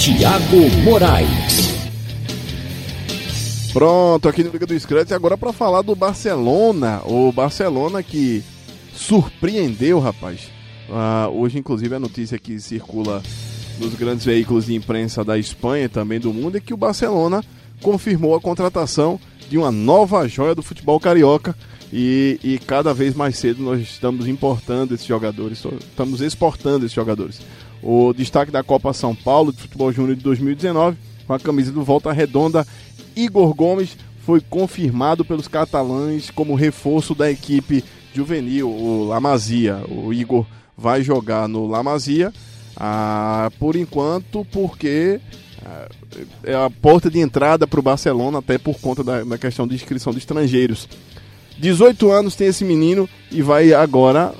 [0.02, 1.78] Tiago Moraes.
[3.72, 7.04] Pronto, aqui no Liga do Scratch agora para falar do Barcelona.
[7.06, 8.44] O Barcelona que
[8.96, 10.50] surpreendeu, rapaz.
[10.90, 13.22] Ah, hoje, inclusive, a notícia que circula
[13.78, 17.44] nos grandes veículos de imprensa da Espanha e também do mundo é que o Barcelona
[17.80, 19.20] confirmou a contratação
[19.52, 21.56] de uma nova joia do futebol carioca.
[21.94, 27.40] E, e cada vez mais cedo nós estamos importando esses jogadores, estamos exportando esses jogadores.
[27.84, 31.84] O destaque da Copa São Paulo de Futebol Júnior de 2019, com a camisa do
[31.84, 32.66] Volta Redonda,
[33.16, 39.84] Igor Gomes foi confirmado pelos catalães como reforço da equipe juvenil, o La Masia.
[39.90, 40.46] O Igor
[40.78, 42.32] vai jogar no La Masia,
[42.78, 45.20] ah, por enquanto, porque
[45.66, 45.90] ah,
[46.44, 49.76] é a porta de entrada para o Barcelona, até por conta da, da questão de
[49.76, 50.88] inscrição de estrangeiros.
[51.58, 54.34] 18 anos tem esse menino e vai agora,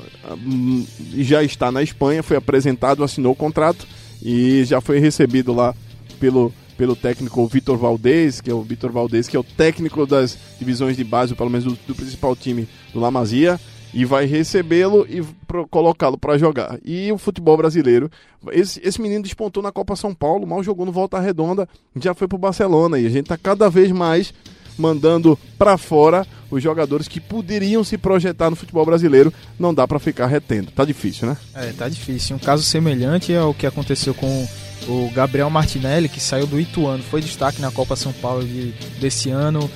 [1.18, 3.88] já está na Espanha, foi apresentado, assinou o contrato
[4.22, 5.76] e já foi recebido lá
[6.20, 10.38] pelo, pelo técnico Vitor Valdez, que é o Vitor Valdez, que é o técnico das
[10.60, 13.60] divisões de base, pelo menos do, do principal time do La Masia,
[13.94, 15.22] e vai recebê-lo e
[15.70, 16.80] colocá-lo para jogar.
[16.84, 18.10] E o futebol brasileiro,
[18.52, 21.68] esse, esse menino despontou na Copa São Paulo, mal jogou no Volta Redonda,
[21.98, 24.34] já foi pro Barcelona e a gente tá cada vez mais
[24.78, 30.00] mandando para fora os jogadores que poderiam se projetar no futebol brasileiro, não dá para
[30.00, 30.70] ficar retendo.
[30.72, 31.38] Tá difícil, né?
[31.56, 32.36] É, tá difícil.
[32.36, 34.48] Um caso semelhante é o que aconteceu com
[34.88, 39.30] o Gabriel Martinelli, que saiu do Ituano, foi destaque na Copa São Paulo de- desse
[39.30, 39.70] ano,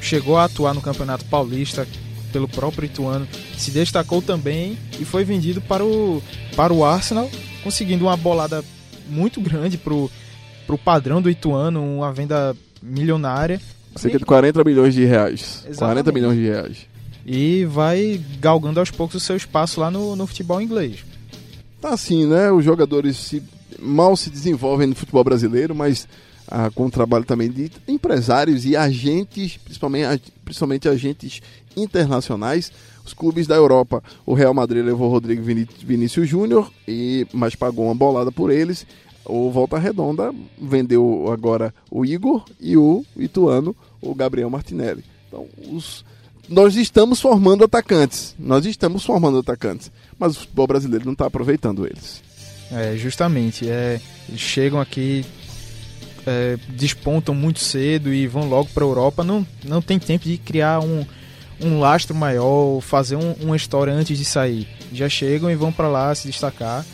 [0.00, 1.86] chegou a atuar no Campeonato Paulista
[2.32, 3.28] pelo próprio Ituano,
[3.58, 6.22] se destacou também e foi vendido para o,
[6.56, 7.30] para o Arsenal,
[7.62, 8.64] conseguindo uma bolada
[9.08, 10.10] muito grande pro,
[10.66, 13.60] pro padrão do Ituano, uma venda milionária.
[13.96, 15.60] Cerca de 40 milhões de reais.
[15.62, 16.12] 40 Exatamente.
[16.14, 16.76] milhões de reais.
[17.26, 21.04] E vai galgando aos poucos o seu espaço lá no, no futebol inglês.
[21.80, 22.50] Tá assim, né?
[22.50, 23.42] Os jogadores se-
[23.80, 26.06] mal se desenvolvem no futebol brasileiro, mas
[26.48, 31.40] ah, com o trabalho também de empresários e agentes, principalmente, principalmente agentes
[31.76, 32.72] internacionais.
[33.04, 37.54] Os clubes da Europa, o Real Madrid levou o Rodrigo Viní- Vinícius Júnior, e mas
[37.54, 38.86] pagou uma bolada por eles.
[39.24, 45.02] O Volta Redonda vendeu agora o Igor e o Ituano, o Gabriel Martinelli.
[45.28, 46.04] Então, os,
[46.48, 48.34] nós estamos formando atacantes.
[48.38, 49.90] Nós estamos formando atacantes.
[50.18, 52.22] Mas o futebol brasileiro não está aproveitando eles.
[52.70, 53.68] É, justamente.
[53.68, 55.24] É, eles chegam aqui,
[56.26, 59.24] é, despontam muito cedo e vão logo para a Europa.
[59.24, 61.04] Não, não tem tempo de criar um,
[61.62, 64.68] um lastro maior, fazer um- uma história antes de sair.
[64.92, 66.84] Já chegam e vão para lá se destacar.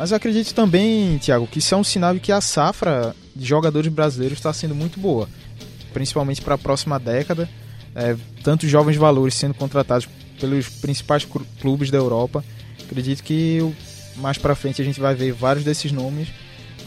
[0.00, 3.46] Mas eu acredito também, Thiago, que isso é um sinal de que a safra de
[3.46, 5.28] jogadores brasileiros está sendo muito boa.
[5.92, 7.46] Principalmente para a próxima década.
[7.94, 10.08] É, tantos jovens valores sendo contratados
[10.40, 11.28] pelos principais
[11.60, 12.42] clubes da Europa.
[12.82, 13.58] Acredito que
[14.16, 16.28] mais para frente a gente vai ver vários desses nomes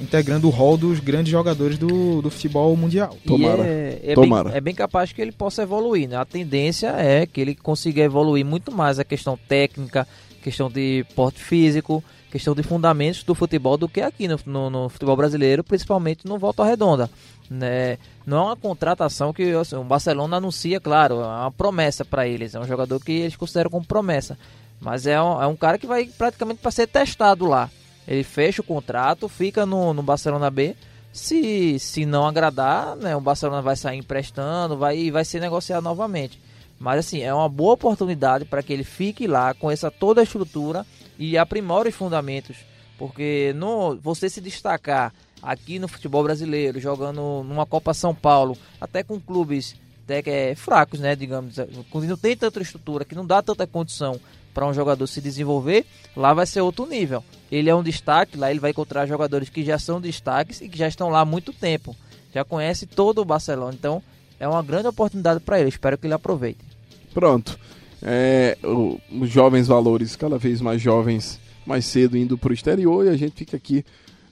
[0.02, 3.15] integrando o rol dos grandes jogadores do, do futebol mundial.
[3.28, 3.63] Tomara.
[3.63, 4.49] É, é Tomara.
[4.49, 6.10] Bem, é bem capaz que ele possa evoluir.
[6.10, 6.15] Né?
[6.15, 10.08] A tendência é que ele consiga evoluir muito mais a questão técnica,
[10.41, 14.89] questão de porte físico, questão de fundamentos do futebol do que aqui no, no, no
[14.89, 17.08] futebol brasileiro, principalmente no Volta Redonda.
[17.48, 18.00] Né?
[18.26, 22.56] Não é uma contratação que assim, o Barcelona anuncia, claro, é uma promessa para eles.
[22.56, 24.36] É um jogador que eles consideram como promessa.
[24.82, 27.69] Mas é um, é um cara que vai praticamente para ser testado lá.
[28.08, 30.76] Ele fecha o contrato, fica no, no Barcelona B.
[31.12, 36.41] Se, se não agradar, né, o Barcelona vai sair emprestando, vai, vai ser negociado novamente.
[36.80, 40.24] Mas assim, é uma boa oportunidade para que ele fique lá com essa toda a
[40.24, 40.84] estrutura
[41.17, 42.58] e aprimore os fundamentos.
[42.97, 49.04] Porque no, você se destacar aqui no futebol brasileiro, jogando numa Copa São Paulo, até
[49.04, 53.41] com clubes até que é, fracos, né, digamos, não tem tanta estrutura, que não dá
[53.41, 54.19] tanta condição
[54.54, 57.23] para um jogador se desenvolver, lá vai ser outro nível.
[57.52, 60.78] Ele é um destaque, lá ele vai encontrar jogadores que já são destaques e que
[60.78, 61.95] já estão lá há muito tempo,
[62.34, 64.04] já conhece todo o Barcelona, então
[64.39, 66.60] é uma grande oportunidade para ele, espero que ele aproveite.
[67.13, 67.58] Pronto.
[68.06, 73.06] É, o- os jovens valores, cada vez mais jovens, mais cedo indo para o exterior
[73.06, 73.84] e a gente fica aqui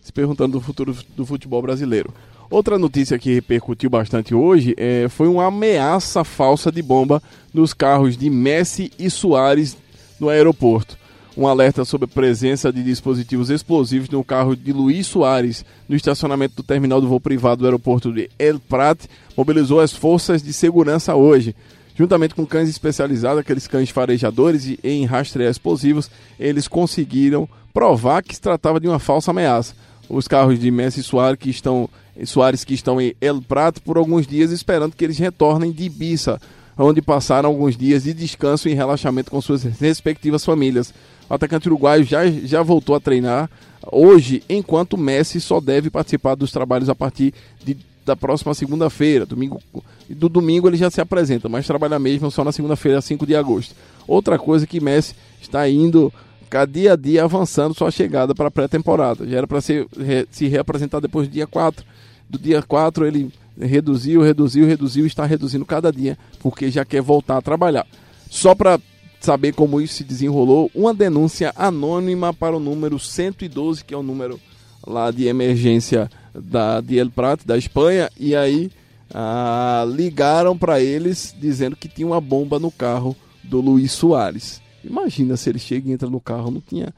[0.01, 2.13] se perguntando do futuro do futebol brasileiro.
[2.49, 8.17] Outra notícia que repercutiu bastante hoje é, foi uma ameaça falsa de bomba nos carros
[8.17, 9.77] de Messi e Soares
[10.19, 10.97] no aeroporto.
[11.37, 16.57] Um alerta sobre a presença de dispositivos explosivos no carro de Luiz Soares no estacionamento
[16.57, 19.05] do terminal do voo privado do aeroporto de El Prat
[19.37, 21.55] mobilizou as forças de segurança hoje.
[21.95, 28.35] Juntamente com cães especializados, aqueles cães farejadores e em rastrear explosivos, eles conseguiram provar que
[28.35, 29.75] se tratava de uma falsa ameaça.
[30.09, 31.89] Os carros de Messi e Soares que estão,
[32.25, 36.39] Soares que estão em El Prat por alguns dias esperando que eles retornem de Ibiza,
[36.77, 40.93] onde passaram alguns dias de descanso e relaxamento com suas respectivas famílias.
[41.29, 43.49] O atacante uruguaio já, já voltou a treinar
[43.89, 49.25] hoje, enquanto Messi só deve participar dos trabalhos a partir de, da próxima segunda-feira.
[49.25, 49.61] Domingo,
[50.09, 53.75] do domingo ele já se apresenta, mas trabalha mesmo só na segunda-feira, 5 de agosto.
[54.07, 56.11] Outra coisa que Messi está indo
[56.49, 59.25] cada dia a dia avançando sua chegada para a pré-temporada.
[59.27, 61.85] Já era para se, re- se reapresentar depois do dia 4.
[62.29, 67.37] Do dia 4 ele reduziu, reduziu, reduziu está reduzindo cada dia, porque já quer voltar
[67.37, 67.85] a trabalhar.
[68.29, 68.79] Só para
[69.19, 74.01] saber como isso se desenrolou, uma denúncia anônima para o número 112, que é o
[74.03, 74.39] número
[74.85, 78.71] lá de emergência da, de El Prat, da Espanha, e aí
[79.13, 84.61] ah, ligaram para eles dizendo que tinha uma bomba no carro do Luiz Soares.
[84.83, 86.93] Imagina se ele chega e entra no carro, não tinha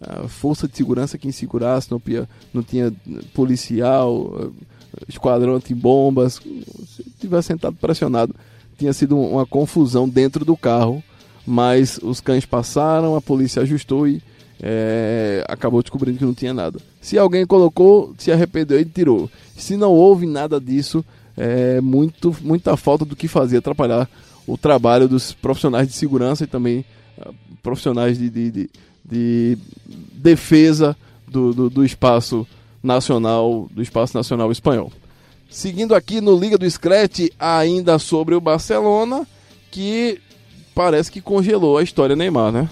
[0.00, 2.92] ah, força de segurança quem segurasse, não tinha, não tinha
[3.34, 6.40] policial, ah, esquadrão antibombas.
[6.86, 8.34] Se tivesse sentado pressionado,
[8.78, 11.02] tinha sido uma confusão dentro do carro,
[11.46, 14.22] mas os cães passaram, a polícia ajustou e
[14.62, 16.80] é, acabou descobrindo que não tinha nada.
[17.00, 19.30] Se alguém colocou, se arrependeu e tirou.
[19.56, 21.04] Se não houve nada disso,
[21.36, 24.08] é muito, muita falta do que fazer, atrapalhar
[24.46, 26.84] o trabalho dos profissionais de segurança e também
[27.20, 27.30] ah,
[27.62, 28.70] profissionais de, de, de-
[29.04, 29.58] de
[30.12, 32.46] defesa do, do, do espaço
[32.82, 34.92] nacional, do espaço nacional espanhol.
[35.50, 39.26] Seguindo aqui no Liga do Scratch, ainda sobre o Barcelona,
[39.70, 40.20] que
[40.74, 42.68] parece que congelou a história Neymar, né?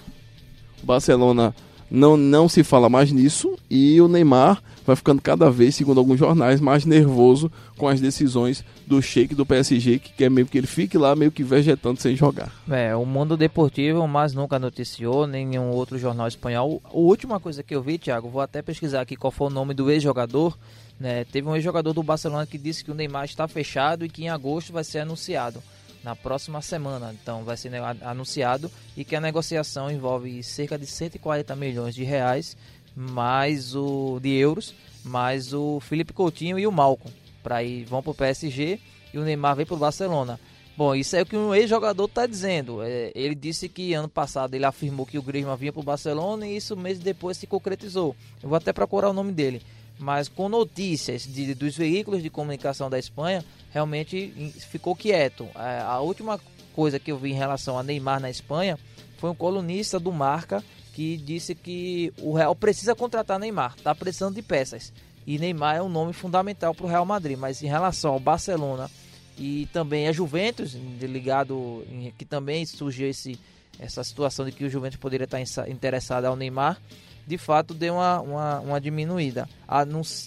[0.83, 1.55] O Barcelona
[1.91, 6.19] não, não se fala mais nisso e o Neymar vai ficando cada vez, segundo alguns
[6.19, 10.67] jornais, mais nervoso com as decisões do Sheik do PSG, que quer meio que ele
[10.67, 12.53] fique lá meio que vegetando sem jogar.
[12.71, 16.81] É, o Mundo Deportivo mais nunca noticiou, nenhum outro jornal espanhol.
[16.85, 19.75] A última coisa que eu vi, Thiago, vou até pesquisar aqui qual foi o nome
[19.75, 20.57] do ex-jogador.
[20.99, 21.25] Né?
[21.25, 24.29] Teve um ex-jogador do Barcelona que disse que o Neymar está fechado e que em
[24.29, 25.63] agosto vai ser anunciado.
[26.07, 31.57] Na próxima semana, então, vai ser anunciado e que a negociação envolve cerca de 140
[31.57, 32.57] milhões de reais,
[32.95, 34.73] mais o de euros,
[35.05, 37.11] mais o Felipe Coutinho e o Malcom,
[37.43, 38.79] para ir vão para o PSG
[39.13, 40.39] e o Neymar vem para o Barcelona.
[40.77, 42.85] Bom, isso é o que um ex-jogador está dizendo.
[42.85, 46.47] É, ele disse que ano passado ele afirmou que o Griezmann vinha para o Barcelona
[46.47, 48.15] e isso meses depois se concretizou.
[48.41, 49.61] Eu vou até procurar o nome dele.
[49.99, 55.49] Mas com notícias de, dos veículos de comunicação da Espanha, realmente ficou quieto.
[55.55, 56.39] É, a última
[56.75, 58.79] coisa que eu vi em relação a Neymar na Espanha
[59.19, 64.35] foi um colunista do Marca que disse que o Real precisa contratar Neymar, está precisando
[64.35, 64.93] de peças.
[65.27, 67.37] E Neymar é um nome fundamental para o Real Madrid.
[67.37, 68.91] Mas em relação ao Barcelona
[69.37, 71.85] e também a Juventus, ligado
[72.17, 73.39] que também surgiu esse,
[73.79, 76.81] essa situação de que o Juventus poderia estar interessado ao Neymar,
[77.27, 79.49] de fato deu uma, uma, uma diminuída.
[79.67, 79.85] A,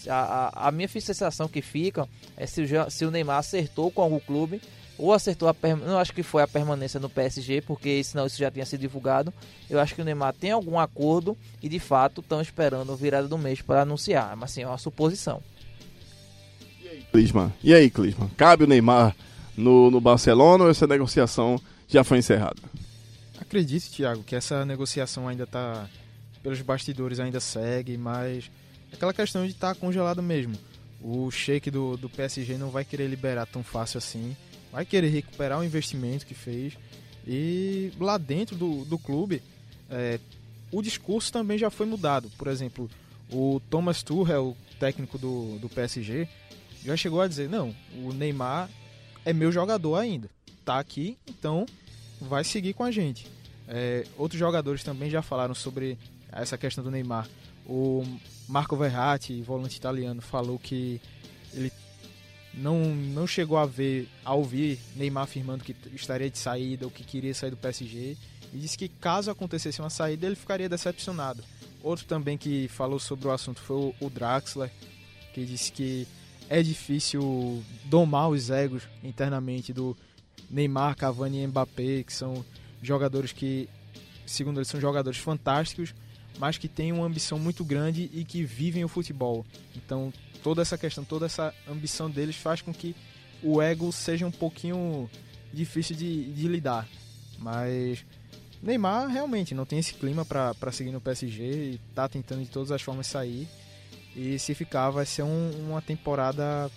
[0.10, 4.20] a, a- minha sensação que fica é se o, se o Neymar acertou com algum
[4.20, 4.62] clube,
[4.98, 8.38] ou acertou a permanência, não acho que foi a permanência no PSG, porque senão isso
[8.38, 9.34] já tinha sido divulgado.
[9.70, 13.26] Eu acho que o Neymar tem algum acordo e de fato estão esperando a virada
[13.28, 15.42] do mês para anunciar, mas assim, é uma suposição.
[17.12, 17.52] Clisman.
[17.64, 18.30] E aí, Clisman?
[18.38, 19.16] Cabe o Neymar
[19.56, 22.62] no, no Barcelona ou essa negociação já foi encerrada?
[23.40, 25.88] Acredite, Thiago, que essa negociação ainda está
[26.50, 28.50] pelos bastidores, ainda segue, mas
[28.92, 30.56] aquela questão de estar tá congelado mesmo.
[31.00, 34.36] O shake do, do PSG não vai querer liberar tão fácil assim,
[34.72, 36.74] vai querer recuperar o investimento que fez
[37.28, 39.44] e lá dentro do, do clube
[39.90, 40.20] é,
[40.72, 42.30] o discurso também já foi mudado.
[42.38, 42.90] Por exemplo,
[43.32, 46.28] o Thomas Tuchel, técnico do, do PSG,
[46.84, 48.70] já chegou a dizer: não, o Neymar
[49.24, 50.30] é meu jogador ainda,
[50.66, 51.66] tá aqui, então
[52.20, 53.28] vai seguir com a gente.
[53.68, 55.98] É, outros jogadores também já falaram sobre
[56.32, 57.28] essa questão do Neymar.
[57.66, 58.04] O
[58.48, 61.02] Marco Verratti, volante italiano, falou que
[61.54, 61.72] ele
[62.54, 67.04] não, não chegou a ver, a ouvir Neymar afirmando que estaria de saída ou que
[67.04, 68.18] queria sair do PSG
[68.54, 71.44] e disse que caso acontecesse uma saída ele ficaria decepcionado.
[71.84, 74.72] Outro também que falou sobre o assunto foi o Draxler,
[75.34, 76.08] que disse que
[76.50, 79.96] é difícil domar os egos internamente do
[80.50, 82.44] Neymar, Cavani e Mbappé, que são
[82.82, 83.70] jogadores que,
[84.26, 85.94] segundo eles, são jogadores fantásticos,
[86.40, 89.46] mas que têm uma ambição muito grande e que vivem o futebol.
[89.76, 90.12] Então,
[90.42, 92.96] toda essa questão, toda essa ambição deles faz com que
[93.44, 95.10] o ego seja um pouquinho
[95.54, 96.88] difícil de, de lidar.
[97.38, 98.06] Mas
[98.64, 102.72] Neymar realmente não tem esse clima para seguir no PSG e tá tentando de todas
[102.72, 103.48] as formas sair.
[104.16, 106.72] E se ficar, vai ser um, uma temporada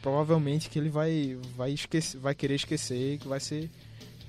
[0.00, 3.70] provavelmente que ele vai, vai, esquecer, vai querer esquecer que vai ser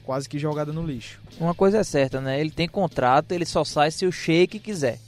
[0.06, 1.20] quase que jogada no lixo.
[1.40, 2.40] Uma coisa é certa, né?
[2.40, 5.00] Ele tem contrato, ele só sai se o Sheik quiser.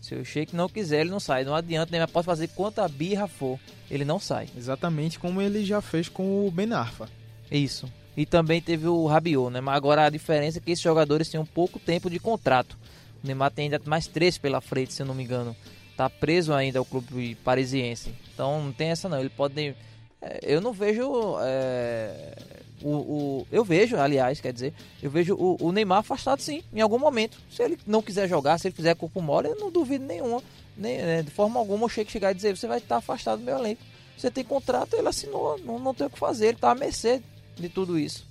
[0.00, 1.44] Se o Sheik não quiser, ele não sai.
[1.44, 3.58] Não adianta, nem pode fazer quanta birra for,
[3.90, 4.48] ele não sai.
[4.56, 7.08] Exatamente como ele já fez com o Ben Arfa.
[7.50, 7.90] Isso.
[8.16, 9.60] E também teve o Rabiot, né?
[9.60, 12.76] Mas agora a diferença é que esses jogadores têm um pouco tempo de contrato.
[13.22, 15.56] O Neymar tem ainda mais três pela frente, se eu não me engano
[15.96, 18.14] tá preso ainda ao clube parisiense.
[18.32, 19.20] Então não tem essa não.
[19.20, 19.74] Ele pode.
[20.20, 21.36] É, eu não vejo.
[21.40, 22.34] É,
[22.82, 24.72] o, o, eu vejo, aliás, quer dizer,
[25.02, 27.38] eu vejo o, o, Neymar afastado sim, em algum momento.
[27.50, 30.42] Se ele não quiser jogar, se ele fizer corpo mole, eu não duvido nenhuma.
[30.76, 33.44] Nem, né, de forma alguma o Sheik chegar e dizer, você vai estar afastado do
[33.44, 33.82] meu elenco.
[34.16, 37.22] Você tem contrato, ele assinou, não, não tem o que fazer, ele está à mercê
[37.56, 38.26] de tudo isso.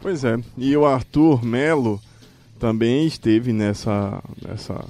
[0.00, 2.00] Pois é, e o Arthur Melo
[2.58, 4.84] também esteve nessa, nessa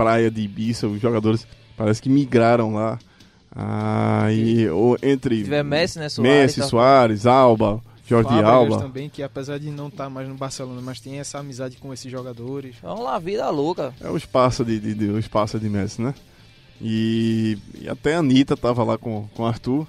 [0.00, 2.98] praia de Ibiza, os jogadores parece que migraram lá.
[3.54, 6.68] Ah, e, ou, entre Messi, né, Soares, Messi.
[6.68, 8.78] Soares, Alba, Jordi Fábricas Alba.
[8.78, 11.92] também, que apesar de não estar tá mais no Barcelona, mas tem essa amizade com
[11.92, 12.76] esses jogadores.
[12.82, 13.92] Vamos lá, vida louca.
[14.00, 16.14] É o espaço de, de, de o espaço de Messi, né?
[16.80, 19.86] E, e até a Anitta tava lá com o Arthur.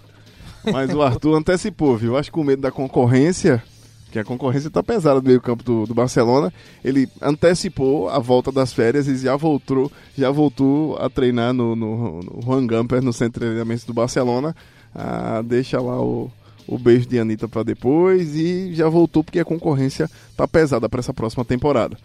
[0.63, 2.17] Mas o Arthur antecipou, viu?
[2.17, 3.63] Acho que com medo da concorrência,
[4.11, 6.53] que a concorrência está pesada no meio-campo do, do, Barcelona.
[6.83, 12.19] Ele antecipou a volta das férias e já voltou, já voltou a treinar no, no,
[12.21, 14.55] no Juan Gamper, no centro de treinamento do Barcelona.
[14.93, 16.29] Ah, deixa lá o,
[16.67, 20.99] o beijo de Anitta para depois e já voltou porque a concorrência está pesada para
[20.99, 21.97] essa próxima temporada.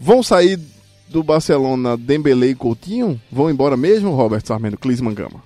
[0.00, 0.58] Vão sair
[1.08, 3.20] do Barcelona Dembele e Coutinho?
[3.30, 5.42] Vão embora mesmo, Robert Sarmento, Clisman Gama?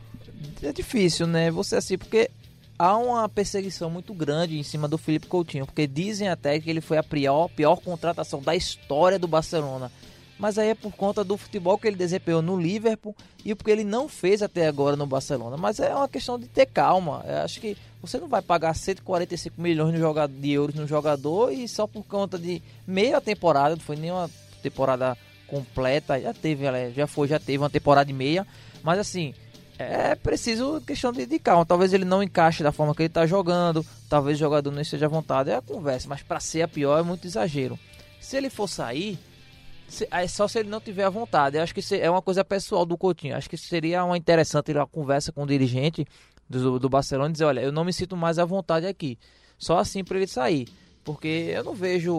[0.62, 1.51] É difícil, né?
[1.51, 2.30] Você assim, porque
[2.79, 6.81] há uma perseguição muito grande em cima do Felipe Coutinho, porque dizem até que ele
[6.81, 9.91] foi a pior, pior contratação da história do Barcelona.
[10.39, 13.14] Mas aí é por conta do futebol que ele desempenhou no Liverpool
[13.45, 15.57] e porque ele não fez até agora no Barcelona.
[15.57, 17.24] Mas é uma questão de ter calma.
[17.26, 19.93] Eu acho que você não vai pagar 145 milhões
[20.41, 24.31] de euros no jogador e só por conta de meia temporada, não foi nenhuma
[24.62, 25.18] temporada
[25.49, 26.64] completa, já teve,
[26.95, 28.47] já foi, já teve uma temporada de meia.
[28.85, 29.35] Mas assim,
[29.79, 31.64] é preciso questão de, de calma.
[31.64, 35.07] Talvez ele não encaixe da forma que ele está jogando, talvez o jogador não esteja
[35.07, 35.51] à vontade.
[35.51, 37.79] É a conversa, mas para ser a pior é muito exagero.
[38.20, 39.16] Se ele for sair,
[40.11, 41.57] é só se ele não tiver à vontade.
[41.57, 43.37] Eu acho que é uma coisa pessoal do Coutinho.
[43.37, 46.05] Acho que seria uma interessante uma conversa com o dirigente
[46.51, 49.16] do, do Barcelona e dizer: olha, eu não me sinto mais à vontade aqui.
[49.57, 50.68] Só assim para ele sair.
[51.05, 52.11] Porque eu não vejo,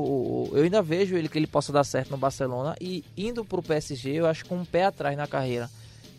[0.51, 3.63] eu ainda vejo ele que ele possa dar certo no Barcelona e indo para o
[3.63, 5.69] PSG, eu acho com um pé atrás na carreira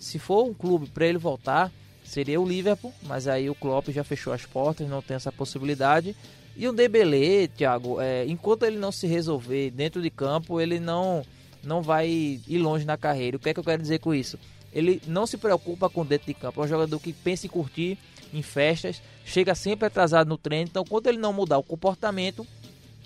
[0.01, 1.71] se for um clube para ele voltar,
[2.03, 6.17] seria o Liverpool, mas aí o Klopp já fechou as portas, não tem essa possibilidade.
[6.57, 11.23] E o Dembele, Thiago, é, enquanto ele não se resolver dentro de campo, ele não
[11.63, 13.37] não vai ir longe na carreira.
[13.37, 14.39] O que é que eu quero dizer com isso?
[14.73, 16.63] Ele não se preocupa com dentro de campo.
[16.63, 17.99] É um jogador que pensa em curtir,
[18.33, 20.69] em festas, chega sempre atrasado no treino.
[20.71, 22.47] Então, quando ele não mudar o comportamento,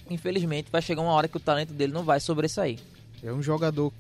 [0.09, 2.79] infelizmente vai chegar uma hora que o talento dele não vai sobressair.
[3.25, 3.93] É um jogador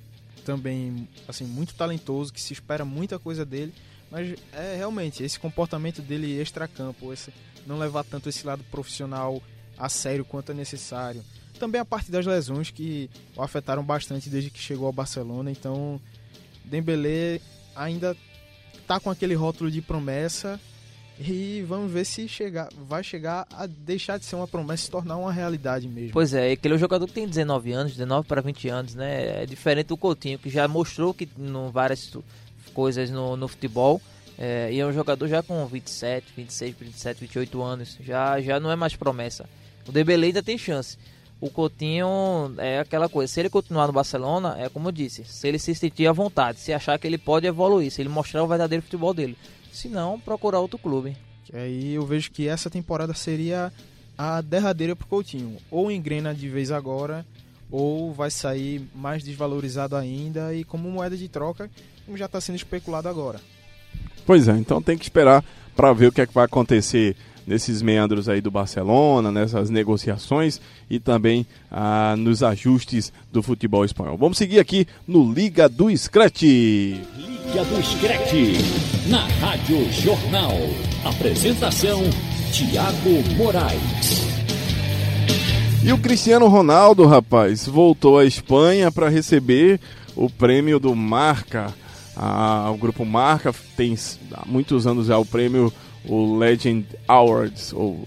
[0.45, 3.73] também assim muito talentoso, que se espera muita coisa dele,
[4.15, 7.33] Mas é realmente esse comportamento dele extra-campo, esse
[7.67, 9.43] não levar tanto esse lado profissional
[9.77, 11.21] a sério quanto é necessário.
[11.59, 15.51] Também a parte das lesões que o afetaram bastante desde que chegou ao Barcelona.
[15.51, 16.01] Então,
[16.65, 17.41] Dembélé
[17.75, 18.17] ainda
[18.87, 20.61] tá com aquele rótulo de promessa
[21.19, 24.91] e vamos ver se chegar, vai chegar a deixar de ser uma promessa e se
[24.91, 26.13] tornar uma realidade mesmo.
[26.13, 29.43] Pois é, aquele jogador que tem 19 anos, 19 para 20 anos, né?
[29.43, 32.13] É diferente do Coutinho, que já mostrou que no várias
[32.73, 34.01] coisas no, no futebol.
[34.37, 37.97] É, e é um jogador já com 27, 26, 27, 28 anos.
[38.01, 39.49] Já, já não é mais promessa.
[39.87, 40.99] O Dembélé ainda tem chance.
[41.41, 43.33] O Coutinho é aquela coisa.
[43.33, 45.25] Se ele continuar no Barcelona, é como eu disse.
[45.25, 48.43] Se ele se sentir à vontade, se achar que ele pode evoluir, se ele mostrar
[48.43, 49.37] o verdadeiro futebol dele.
[49.75, 51.17] Se não, procurar outro clube.
[51.53, 53.73] Aí eu vejo que essa temporada seria
[54.17, 55.57] a derradeira pro Coutinho.
[55.69, 57.27] Ou engrena de vez agora,
[57.69, 61.69] ou vai sair mais desvalorizado ainda e como moeda de troca,
[62.07, 63.41] como já está sendo especulado agora.
[64.25, 65.45] Pois é, então tem que esperar
[65.75, 67.17] para ver o que é que vai acontecer
[67.47, 74.17] nesses meandros aí do Barcelona, nessas negociações e também ah, nos ajustes do futebol espanhol.
[74.17, 76.43] Vamos seguir aqui no Liga do Scratch.
[76.43, 78.33] Liga do Scratch,
[79.09, 80.53] na Rádio Jornal.
[81.05, 82.03] Apresentação,
[82.53, 84.25] Tiago Moraes.
[85.83, 89.79] E o Cristiano Ronaldo, rapaz, voltou à Espanha para receber
[90.17, 91.75] o prêmio do Marca.
[92.17, 93.95] Ah, o grupo Marca tem
[94.33, 95.71] há muitos anos já o prêmio
[96.07, 98.05] o Legend Awards ou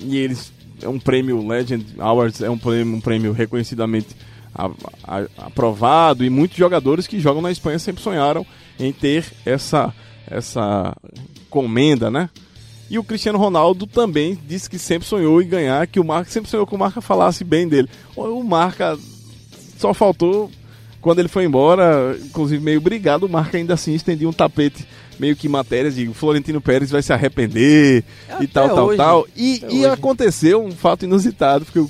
[0.00, 0.52] e eles
[0.82, 4.08] é um prêmio Legend Awards é um prêmio, um prêmio reconhecidamente
[4.54, 4.70] a,
[5.04, 8.46] a, aprovado e muitos jogadores que jogam na Espanha sempre sonharam
[8.78, 9.94] em ter essa
[10.30, 10.94] essa
[11.48, 12.28] comenda, né?
[12.90, 16.50] E o Cristiano Ronaldo também disse que sempre sonhou em ganhar, que o Marca sempre
[16.50, 17.88] sonhou que o Marca falasse bem dele.
[18.16, 18.98] O Marca
[19.78, 20.50] só faltou
[21.00, 24.86] quando ele foi embora, inclusive meio brigado, o Marca ainda assim estendia um tapete
[25.18, 29.26] meio que matérias de Florentino Pérez vai se arrepender Até e tal, tal, tal.
[29.36, 31.84] E, e aconteceu um fato inusitado, porque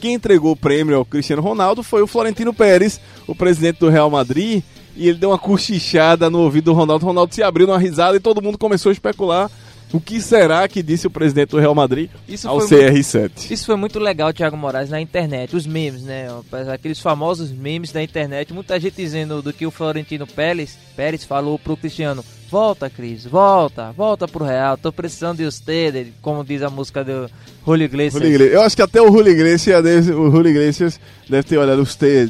[0.00, 4.10] quem entregou o prêmio ao Cristiano Ronaldo foi o Florentino Pérez, o presidente do Real
[4.10, 4.62] Madrid,
[4.96, 7.04] e ele deu uma cochichada no ouvido do Ronaldo.
[7.04, 9.50] O Ronaldo se abriu numa risada e todo mundo começou a especular
[9.94, 13.20] o que será que disse o presidente do Real Madrid isso ao CR7?
[13.20, 15.54] Muito, isso foi muito legal, Thiago Moraes, na internet.
[15.54, 16.26] Os memes, né?
[16.72, 18.52] Aqueles famosos memes da internet.
[18.52, 22.24] Muita gente dizendo do que o Florentino Pérez, Pérez falou pro Cristiano.
[22.50, 24.76] Volta, Cris, volta, volta pro Real.
[24.76, 27.30] Tô precisando de você, como diz a música do
[27.64, 28.14] Julio Iglesias.
[28.14, 28.54] Julio Iglesias.
[28.54, 32.28] Eu acho que até o Julio Iglesias deve, o Julio Iglesias deve ter olhado você.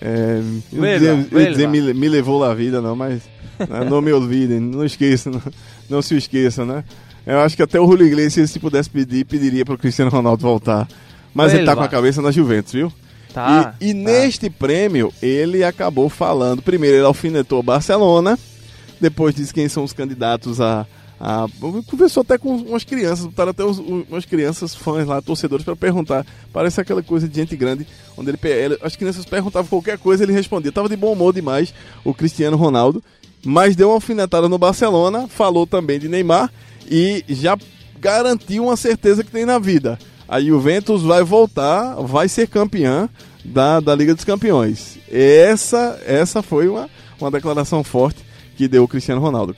[0.00, 0.40] É,
[0.72, 3.22] eu dizer, me, me levou a vida, não, mas
[3.58, 5.32] né, não me olvidem, não esqueçam.
[5.32, 5.42] Não
[5.88, 6.84] não se esqueça, né?
[7.26, 10.42] Eu acho que até o Julio Iglesias, se pudesse pedir, pediria para o Cristiano Ronaldo
[10.42, 10.86] voltar.
[11.32, 12.92] Mas ele, ele tá com a cabeça na Juventus, viu?
[13.32, 13.74] Tá.
[13.80, 13.98] E, e tá.
[13.98, 16.62] neste prêmio, ele acabou falando.
[16.62, 18.38] Primeiro, ele alfinetou Barcelona.
[19.00, 20.86] Depois disse quem são os candidatos a.
[21.18, 21.46] a
[21.86, 26.24] conversou até com umas crianças, botaram até uns, umas crianças fãs lá, torcedores, para perguntar.
[26.52, 28.78] Parece aquela coisa de gente grande, onde ele, ele.
[28.82, 30.70] As crianças perguntavam qualquer coisa, ele respondia.
[30.70, 31.74] Tava de bom humor demais
[32.04, 33.02] o Cristiano Ronaldo
[33.44, 36.52] mas deu uma alfinetada no Barcelona, falou também de Neymar
[36.90, 37.56] e já
[37.98, 39.98] garantiu uma certeza que tem na vida.
[40.26, 43.08] A Juventus vai voltar, vai ser campeã
[43.44, 44.98] da, da Liga dos Campeões.
[45.10, 46.88] Essa, essa foi uma,
[47.20, 48.24] uma declaração forte
[48.56, 49.54] que deu o Cristiano Ronaldo.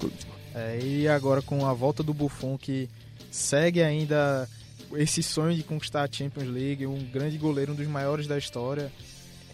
[0.54, 2.88] É, e agora com a volta do Buffon que
[3.30, 4.48] segue ainda
[4.94, 8.90] esse sonho de conquistar a Champions League, um grande goleiro, um dos maiores da história.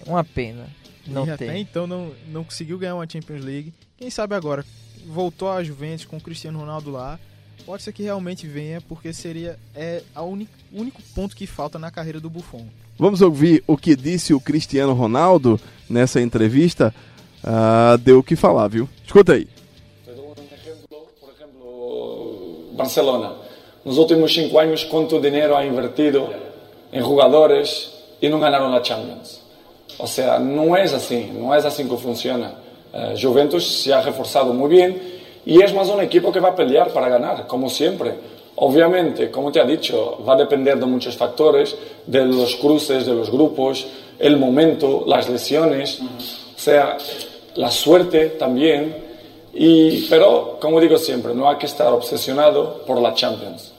[0.07, 0.67] Uma pena.
[1.07, 1.49] Não e tem.
[1.49, 3.73] até então não, não conseguiu ganhar uma Champions League.
[4.03, 4.65] Quem sabe agora
[5.07, 7.21] voltou à Juventus com o Cristiano Ronaldo lá.
[7.65, 10.23] Pode ser que realmente venha, porque seria é o
[10.73, 12.67] único ponto que falta na carreira do Buffon.
[12.99, 15.57] Vamos ouvir o que disse o Cristiano Ronaldo
[15.89, 16.93] nessa entrevista.
[17.45, 18.89] Uh, deu o que falar, viu?
[19.07, 19.47] Escuta aí.
[20.05, 23.37] Por exemplo, Barcelona.
[23.85, 26.29] Nos últimos cinco anos, quanto dinheiro ha invertido
[26.93, 29.41] em jogadores e não ganharam a Champions?
[29.97, 32.62] O sea, no es así, no es así que funciona.
[32.93, 35.01] Uh, Juventus se ha reforzado muy bien
[35.47, 38.13] y es más un equipo que va a pelear para ganar, como siempre.
[38.57, 41.75] Obviamente, como te ha dicho, va a depender de muchos factores,
[42.07, 43.87] de los cruces, de los grupos,
[44.19, 46.99] el momento, las lesiones, o sea,
[47.55, 48.95] la suerte también.
[49.55, 53.73] Y, pero, como digo siempre, no hay que estar obsesionado por la Champions.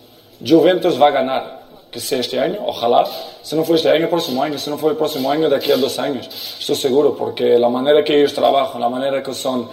[0.45, 1.62] Juventus va a ganar,
[1.93, 3.05] que sea este año, ojalá.
[3.43, 4.57] Si no fue este año, el próximo año.
[4.57, 6.27] Si no fue el próximo año, de aquí a dos años.
[6.59, 9.69] Estoy seguro, porque la manera que ellos trabajan, la manera que son,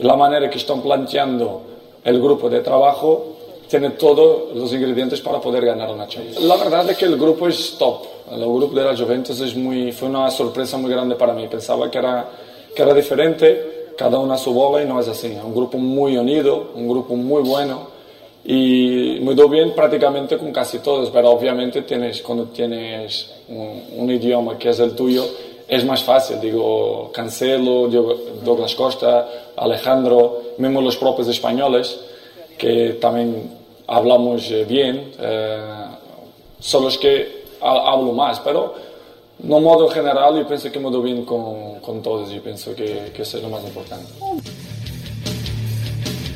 [0.00, 1.62] la manera que están planteando
[2.02, 3.36] el grupo de trabajo,
[3.68, 6.42] tiene todos los ingredientes para poder ganar una Champions.
[6.42, 8.04] La verdad es que el grupo es top.
[8.32, 11.46] El grupo de la Juventus es muy, fue una sorpresa muy grande para mí.
[11.46, 12.28] Pensaba que era,
[12.74, 13.92] que era diferente.
[13.96, 15.36] cada uno a su bola y no es así.
[15.44, 17.89] Un grupo muy unido, un grupo muy bueno
[18.44, 24.10] y me doy bien prácticamente con casi todos, pero obviamente tienes, cuando tienes un, un
[24.10, 25.24] idioma que es el tuyo,
[25.68, 26.40] es más fácil.
[26.40, 27.86] Digo, Cancelo,
[28.42, 32.00] Douglas Costa, Alejandro, mismo los propios españoles,
[32.58, 33.52] que también
[33.86, 35.60] hablamos eh, bien, eh,
[36.58, 38.74] solo es que ha- hablo más, pero
[39.42, 43.10] no modo general yo pienso que me doy bien con, con todos y pienso que,
[43.14, 44.12] que eso es lo más importante.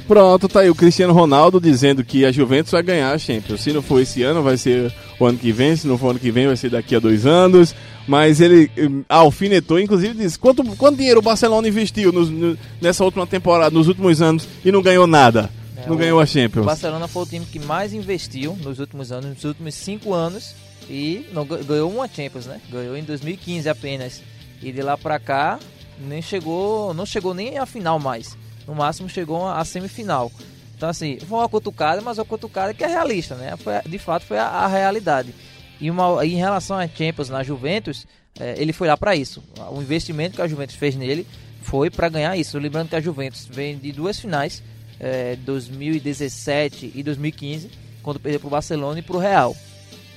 [0.06, 3.62] Pronto, tá aí o Cristiano Ronaldo dizendo que a Juventus vai ganhar a Champions.
[3.62, 5.74] Se não for esse ano, vai ser o ano que vem.
[5.76, 7.74] Se não for ano que vem, vai ser daqui a dois anos.
[8.06, 13.02] Mas ele hum, alfinetou, inclusive disse: quanto, quanto dinheiro o Barcelona investiu nos- no- nessa
[13.02, 15.48] última temporada, nos últimos anos, e não ganhou nada?
[15.74, 16.66] É, não o- ganhou a O Champions.
[16.66, 20.54] Barcelona foi o time que mais investiu nos últimos anos, nos últimos cinco anos,
[20.90, 22.60] e não ga- ganhou uma Champions, né?
[22.70, 24.20] Ganhou em 2015 apenas.
[24.62, 25.58] E de lá pra cá
[25.98, 28.36] nem chegou, não chegou nem à final mais.
[28.66, 30.30] No máximo chegou à semifinal.
[30.76, 33.56] Então assim, foi uma cutucada, mas uma cutucada que é realista, né?
[33.56, 35.34] Foi, de fato foi a, a realidade.
[35.80, 38.06] E uma, em relação a Champions na Juventus,
[38.38, 39.42] eh, ele foi lá para isso.
[39.70, 41.26] O investimento que a Juventus fez nele
[41.62, 42.58] foi para ganhar isso.
[42.58, 44.62] Lembrando que a Juventus vem de duas finais,
[45.00, 47.70] eh, 2017 e 2015,
[48.02, 49.56] quando perdeu para o Barcelona e para o Real.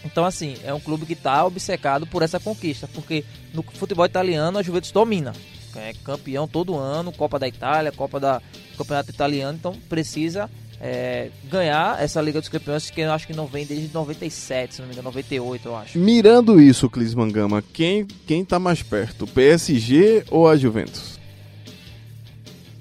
[0.05, 4.57] Então, assim, é um clube que está obcecado por essa conquista, porque no futebol italiano
[4.57, 5.33] a Juventus domina.
[5.79, 8.41] É campeão todo ano, Copa da Itália, Copa da
[8.77, 10.49] Campeonato Italiano, então precisa
[10.79, 14.81] é, ganhar essa Liga dos Campeões que eu acho que não vem desde 97, se
[14.81, 15.97] não me engano, 98 eu acho.
[15.97, 19.27] Mirando isso, Clis Mangama, quem, quem tá mais perto?
[19.27, 21.17] PSG ou a Juventus?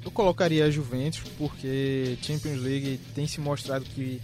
[0.05, 4.21] Eu colocaria a Juventus porque Champions League tem se mostrado que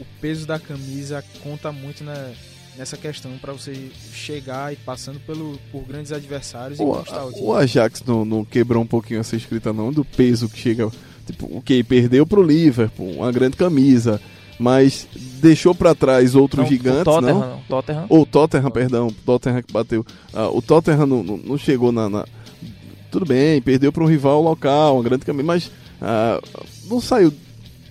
[0.00, 2.32] o peso da camisa conta muito na,
[2.78, 7.44] nessa questão para você chegar e passando pelo, por grandes adversários e O, conquistar o
[7.46, 10.90] o Ajax não, não quebrou um pouquinho essa escrita não, do peso que chega.
[11.26, 14.20] Tipo, o que perdeu pro Liverpool, uma grande camisa,
[14.58, 15.08] mas
[15.40, 17.50] deixou pra trás outros Não, o gigantes, Tottenham, não?
[17.50, 17.60] não.
[17.68, 18.06] Tottenham.
[18.08, 20.06] Ou Tottenham, perdão, Tottenham que bateu.
[20.32, 22.24] Ah, o Tottenham não, não, não chegou na, na-
[23.10, 25.70] Tudo bem, perdeu para um rival local, uma grande camisa, mas
[26.00, 26.40] ah,
[26.88, 27.32] não saiu.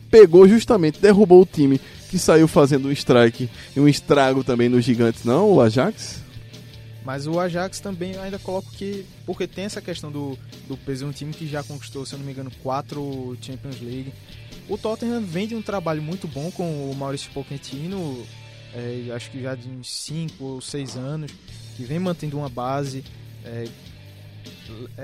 [0.10, 1.80] Pegou justamente, derrubou o time
[2.10, 5.52] que saiu fazendo um strike e um estrago também nos gigantes, não?
[5.52, 6.24] O Ajax?
[7.06, 9.06] Mas o Ajax também ainda coloco que.
[9.28, 10.38] Porque tem essa questão do,
[10.68, 11.06] do peso.
[11.06, 14.12] É um time que já conquistou, se eu não me engano, quatro Champions League.
[14.68, 18.26] O Tottenham vem de um trabalho muito bom com o Maurício Pochettino.
[18.74, 21.32] é, acho que já de uns 5 ou 6 anos.
[21.78, 23.04] Que vem mantendo uma base.
[23.44, 23.68] É,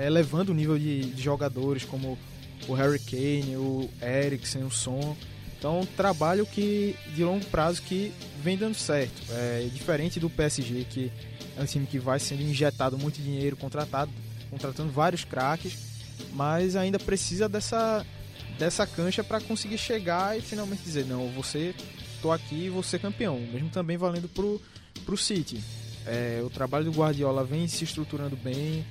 [0.04, 2.18] elevando o nível de, de jogadores como
[2.66, 5.16] o Harry Kane, o Eriksen, o Son.
[5.62, 9.14] Então, trabalho que de longo prazo que vem dando certo.
[9.30, 11.12] É diferente do PSG, que
[11.56, 14.10] é um time que vai sendo injetado muito dinheiro, contratado,
[14.50, 15.78] contratando vários craques,
[16.32, 18.04] mas ainda precisa dessa,
[18.58, 21.72] dessa cancha para conseguir chegar e finalmente dizer: não, você
[22.20, 23.38] tô aqui e vou ser campeão.
[23.38, 24.60] Mesmo também valendo pro,
[25.04, 25.62] pro City.
[26.04, 28.84] É, o trabalho do Guardiola vem se estruturando bem,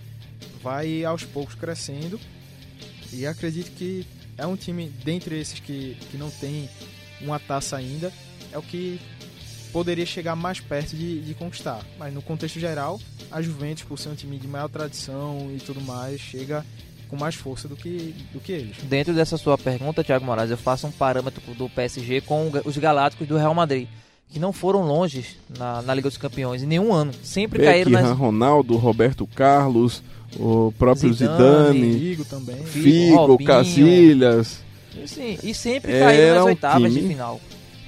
[0.64, 2.18] vai aos poucos crescendo
[3.12, 4.08] e acredito que
[4.42, 6.68] é um time, dentre esses que, que não tem
[7.22, 8.12] uma taça ainda,
[8.52, 9.00] é o que
[9.72, 11.86] poderia chegar mais perto de, de conquistar.
[11.98, 15.80] Mas no contexto geral, a Juventus, por ser um time de maior tradição e tudo
[15.82, 16.66] mais, chega
[17.08, 18.78] com mais força do que, do que eles.
[18.84, 23.28] Dentro dessa sua pergunta, Thiago Moraes, eu faço um parâmetro do PSG com os Galácticos
[23.28, 23.88] do Real Madrid,
[24.28, 27.14] que não foram longe na, na Liga dos Campeões em nenhum ano.
[27.22, 30.02] Sempre caíram Beckham, nas Ronaldo, Roberto Carlos,
[30.40, 32.64] o próprio Zidane, Zidane, Figo também.
[32.64, 33.44] Figo.
[33.44, 34.60] Casillas.
[35.06, 37.02] Sim, e sempre Era caíram nas um oitavas time.
[37.02, 37.40] de final.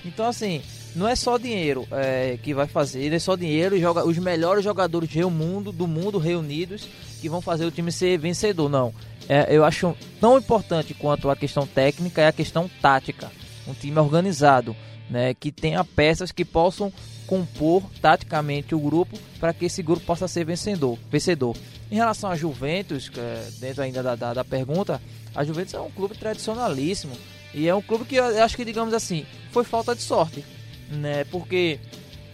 [0.06, 0.62] Então, assim,
[0.96, 4.64] não é só dinheiro é, que vai fazer, não é só dinheiro, joga, os melhores
[4.64, 6.88] jogadores do mundo, do mundo reunidos
[7.22, 8.70] que vão fazer o time ser vencedor.
[8.70, 8.94] Não.
[9.28, 13.32] É, eu acho tão importante quanto a questão técnica é a questão tática.
[13.68, 14.76] Um time organizado,
[15.10, 16.92] né, que tenha peças que possam
[17.24, 20.98] compor taticamente o grupo para que esse grupo possa ser vencedor.
[21.10, 21.56] vencedor.
[21.92, 25.02] Em relação à Juventus, é dentro ainda da, da, da pergunta,
[25.36, 27.16] a Juventus é um clube tradicionalíssimo
[27.54, 30.44] e é um clube que eu acho que, digamos assim, foi falta de sorte,
[30.90, 31.24] né?
[31.26, 31.80] Porque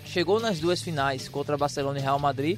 [0.06, 2.58] chegou nas duas finais contra Barcelona e Real Madrid,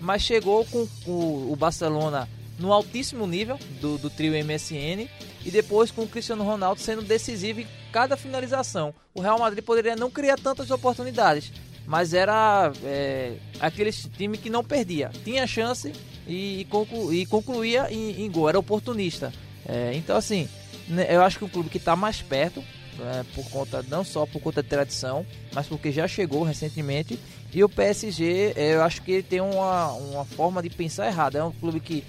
[0.00, 5.08] mas chegou com o, Barcelona no altíssimo nível do, do trio MSN
[5.44, 8.94] e depois com o Cristiano Ronaldo sendo decisivo em cada finalização.
[9.14, 11.52] O Real Madrid poderia não criar tantas oportunidades,
[11.86, 15.92] mas era é, aquele time que não perdia, tinha chance
[16.26, 19.32] e, e, conclu, concluía em, em, gol, era oportunista.
[19.66, 20.48] É, então, assim,
[20.88, 22.64] né, eu acho que o clube que está mais perto,
[23.00, 27.18] é, por conta não só por conta de tradição, mas porque já chegou recentemente.
[27.52, 31.38] E o PSG, eu acho que ele tem uma, uma forma de pensar errada.
[31.38, 32.02] É um clube que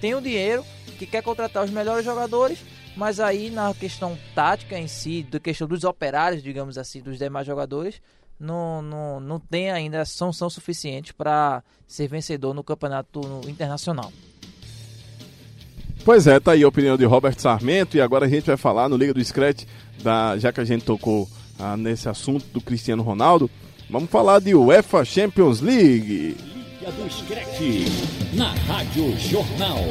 [0.00, 0.64] tem o dinheiro,
[0.98, 2.58] que quer contratar os melhores jogadores,
[2.98, 7.46] mas aí na questão tática em si, da questão dos operários, digamos assim, dos demais
[7.46, 8.02] jogadores,
[8.40, 14.12] não, não, não tem ainda sanção suficiente para ser vencedor no campeonato internacional.
[16.04, 18.88] Pois é, tá aí a opinião de Robert Sarmento e agora a gente vai falar
[18.88, 19.64] no Liga do Scratch,
[20.02, 23.48] da, já que a gente tocou ah, nesse assunto do Cristiano Ronaldo,
[23.88, 26.36] vamos falar de UEFA Champions League.
[26.80, 27.60] Liga do Scratch,
[28.34, 29.84] na Rádio Jornal.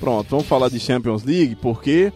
[0.00, 2.10] Pronto, vamos falar de Champions League porque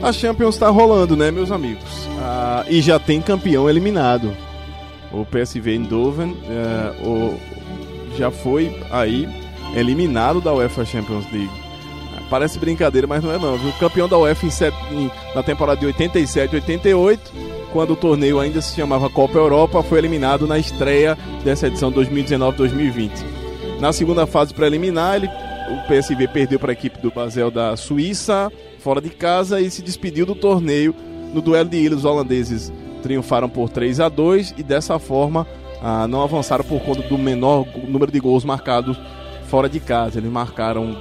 [0.00, 1.84] a Champions está rolando, né, meus amigos?
[2.20, 4.32] Ah, e já tem campeão eliminado.
[5.12, 7.36] O PSV Eindhoven eh, o,
[8.16, 9.28] já foi aí
[9.74, 11.50] eliminado da UEFA Champions League.
[12.30, 13.56] Parece brincadeira, mas não é não.
[13.56, 14.74] O campeão da UEFA em, set-
[15.34, 17.30] na temporada de 87 88,
[17.74, 23.10] quando o torneio ainda se chamava Copa Europa, foi eliminado na estreia dessa edição 2019-2020.
[23.80, 25.28] Na segunda fase preliminar, ele,
[25.70, 29.82] o PSV perdeu para a equipe do Basel da Suíça, fora de casa, e se
[29.82, 30.94] despediu do torneio.
[31.32, 35.46] No duelo de ilhas, os holandeses triunfaram por 3 a 2 e dessa forma
[35.82, 38.96] ah, não avançaram por conta do menor número de gols marcados
[39.48, 40.18] fora de casa.
[40.18, 40.96] Eles marcaram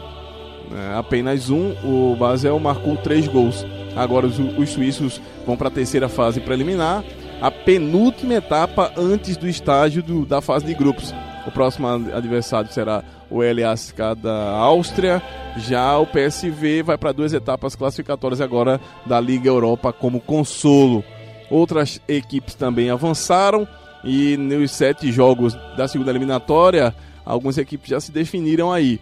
[0.74, 3.66] é, apenas um, o Basel marcou três gols.
[3.96, 7.04] Agora os, os suíços vão para a terceira fase preliminar,
[7.42, 11.14] a penúltima etapa antes do estágio do- da fase de grupos.
[11.48, 15.22] O próximo ad- adversário será o LASK da Áustria.
[15.58, 21.04] Já o PSV vai para duas etapas classificatórias agora da Liga Europa como consolo.
[21.50, 23.68] Outras equipes também avançaram
[24.04, 29.00] e nos sete jogos da segunda eliminatória, algumas equipes já se definiram aí.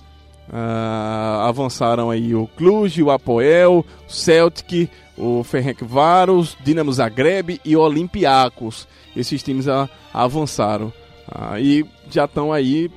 [0.51, 7.81] Ah, avançaram aí o Cluj, o Apoel, o Celtic, o Ferencváros, Dinamo Zagreb e o
[7.81, 8.87] Olympiacos.
[9.15, 10.91] Esses times a- avançaram.
[11.31, 11.85] Ah, e
[12.15, 12.89] já estão aí,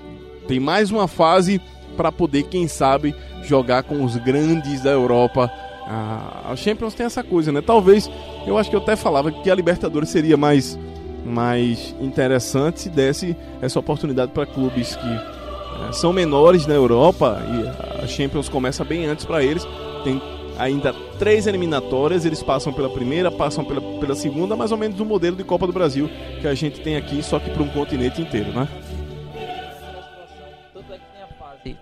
[0.47, 1.61] tem mais uma fase
[1.97, 5.51] para poder, quem sabe, jogar com os grandes da Europa.
[5.87, 7.61] A Champions tem essa coisa, né?
[7.61, 8.11] Talvez,
[8.47, 10.79] eu acho que eu até falava que a Libertadores seria mais,
[11.25, 18.03] mais interessante se desse essa oportunidade para clubes que eh, são menores na Europa e
[18.03, 19.67] a Champions começa bem antes para eles.
[20.05, 20.21] Tem
[20.59, 25.05] ainda três eliminatórias, eles passam pela primeira, passam pela, pela segunda, mais ou menos o
[25.05, 26.09] modelo de Copa do Brasil
[26.41, 28.69] que a gente tem aqui, só que para um continente inteiro, né?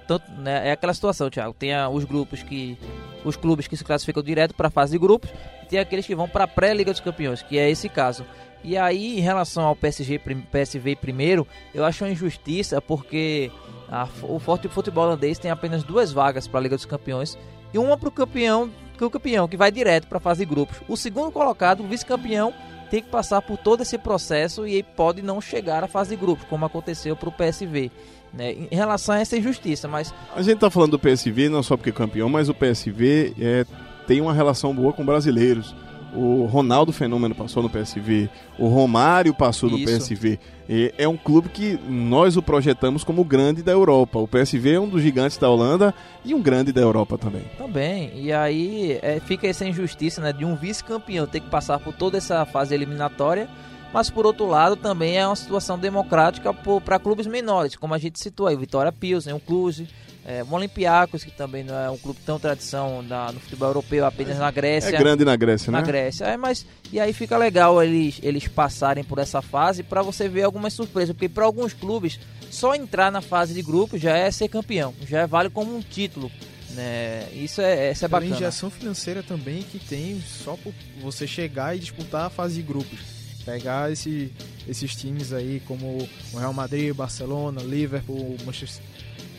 [0.06, 1.54] Tanto né, é aquela situação, Thiago.
[1.54, 2.78] Tem os grupos que.
[3.24, 5.28] Os clubes que se classificam direto para a fase de grupos
[5.62, 8.24] e tem aqueles que vão para a pré-Liga dos Campeões, que é esse caso.
[8.64, 10.18] E aí, em relação ao PSG,
[10.50, 13.50] PSV primeiro, eu acho uma injustiça porque
[13.90, 17.36] a- o Forte Futebol Holandês tem apenas duas vagas para a Liga dos Campeões
[17.74, 20.50] e uma para o campeão, que o campeão que vai direto para a fase de
[20.50, 20.78] grupos.
[20.88, 22.52] O segundo colocado, o vice-campeão,
[22.90, 26.44] tem que passar por todo esse processo e pode não chegar à fase de grupos,
[26.48, 27.90] como aconteceu para o PSV.
[28.32, 28.52] Né?
[28.70, 31.90] Em relação a essa injustiça, mas A gente tá falando do PSV não só porque
[31.90, 33.66] é campeão, mas o PSV é,
[34.06, 35.74] tem uma relação boa com brasileiros.
[36.14, 38.28] O Ronaldo Fenômeno passou no PSV,
[38.58, 39.78] o Romário passou no.
[39.78, 40.40] PSV.
[40.68, 44.18] E é um clube que nós o projetamos como grande da Europa.
[44.18, 47.42] O PSV é um dos gigantes da Holanda e um grande da Europa também.
[47.56, 48.10] também.
[48.14, 52.18] E aí é, fica essa injustiça né, de um vice-campeão ter que passar por toda
[52.18, 53.48] essa fase eliminatória.
[53.92, 56.52] Mas por outro lado, também é uma situação democrática
[56.84, 59.88] para clubes menores, como a gente citou aí, o Vitória Pilsen, o Cluj,
[60.24, 64.06] é, o Olympiacos, que também não é um clube tão tradição da- no futebol europeu,
[64.06, 64.94] apenas na Grécia.
[64.94, 65.86] É grande na Grécia, na né?
[65.86, 66.24] Grécia.
[66.24, 70.42] É, mas e aí fica legal eles, eles passarem por essa fase para você ver
[70.44, 72.20] algumas surpresas, porque para alguns clubes
[72.50, 76.30] só entrar na fase de grupo já é ser campeão, já vale como um título,
[76.74, 77.26] né?
[77.32, 78.36] Isso é, isso é bacana.
[78.36, 83.19] injeção financeira também que tem só por você chegar e disputar a fase de grupos.
[83.44, 84.32] Pegar esse,
[84.68, 88.84] esses times aí como o Real Madrid, Barcelona, Liverpool, Manchester,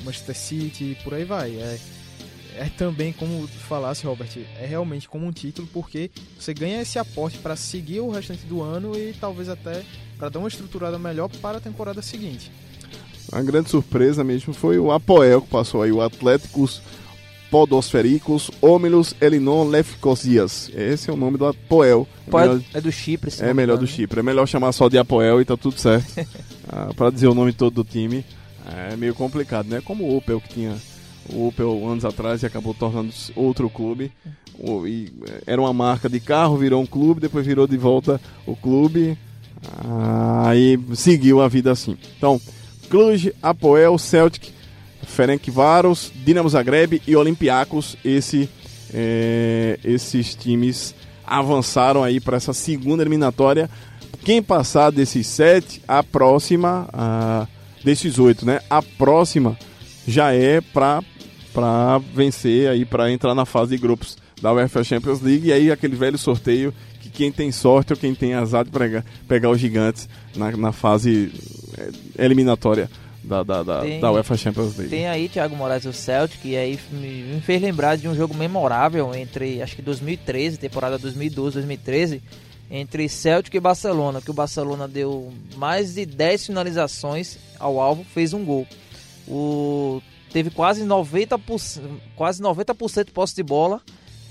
[0.03, 1.51] Manchester City, por aí vai.
[1.51, 1.79] É,
[2.55, 4.29] é também, como falasse, Robert,
[4.59, 8.61] é realmente como um título, porque você ganha esse aporte para seguir o restante do
[8.61, 9.83] ano e talvez até
[10.17, 12.51] para dar uma estruturada melhor para a temporada seguinte.
[13.31, 16.81] A grande surpresa mesmo foi o Apoel que passou aí, o Atléticos
[17.51, 20.71] Podosfericos Homilus Elinon Lefkosias.
[20.73, 22.07] Esse é o nome do Apoel.
[22.27, 23.85] É melhor- é, é do Chipre, se É melhor do.
[23.85, 24.21] Chipre.
[24.21, 26.07] É melhor chamar só de Apoel e tá tudo certo.
[26.69, 28.25] ah, para dizer o nome todo do time
[28.91, 29.81] é meio complicado, né?
[29.83, 30.75] Como o Opel que tinha
[31.33, 34.11] o Opel anos atrás e acabou tornando-se outro clube.
[34.87, 38.55] E, eh, era uma marca de carro, virou um clube, depois virou de volta o
[38.55, 39.17] clube.
[39.83, 41.97] Ah, Aí seguiu a vida assim.
[42.17, 42.39] Então,
[42.89, 44.49] Cluj, Apoel, Celtic,
[45.05, 48.49] Ferencváros, Dinamo Zagreb e Olympiacos, esse,
[48.93, 50.95] eh, esses times
[51.25, 53.69] avançaram aí para essa segunda eliminatória.
[54.23, 57.47] Quem passar desses sete, a próxima, ah,
[57.83, 58.59] desses oito, né?
[58.69, 59.57] A próxima
[60.07, 61.03] já é para
[61.53, 65.69] para vencer aí para entrar na fase de grupos da UEFA Champions League e aí
[65.69, 69.59] aquele velho sorteio que quem tem sorte ou quem tem azar de pegar, pegar os
[69.59, 71.29] gigantes na, na fase
[71.77, 72.89] é, eliminatória
[73.23, 74.89] da, da, da, Tem- da UEFA Champions League.
[74.89, 78.33] Tem aí Thiago Moraes o Celtic, e aí me, me fez lembrar de um jogo
[78.33, 82.21] memorável entre, acho que 2013, temporada 2012, 2013,
[82.69, 88.33] entre Celtic e Barcelona, que o Barcelona deu mais de 10 finalizações ao alvo, fez
[88.33, 88.65] um gol.
[89.27, 90.01] O,
[90.31, 91.81] teve quase 90%,
[92.15, 93.81] quase 90% de posse de bola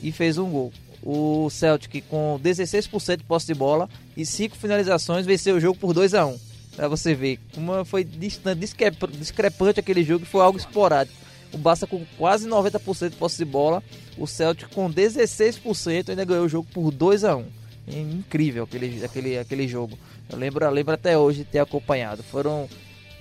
[0.03, 0.72] e fez um gol.
[1.03, 5.95] O Celtic com 16% de posse de bola e 5 finalizações venceu o jogo por
[5.95, 6.50] 2 a 1
[6.81, 11.14] Pra você ver como foi discrepante aquele jogo foi algo esporádico.
[11.53, 13.83] O Barça com quase 90% de posse de bola,
[14.16, 17.45] o Celtic com 16% ainda ganhou o jogo por 2 a 1
[17.87, 19.99] É Incrível aquele, aquele, aquele jogo.
[20.31, 22.22] Eu lembro, eu lembro até hoje de ter acompanhado.
[22.22, 22.66] Foram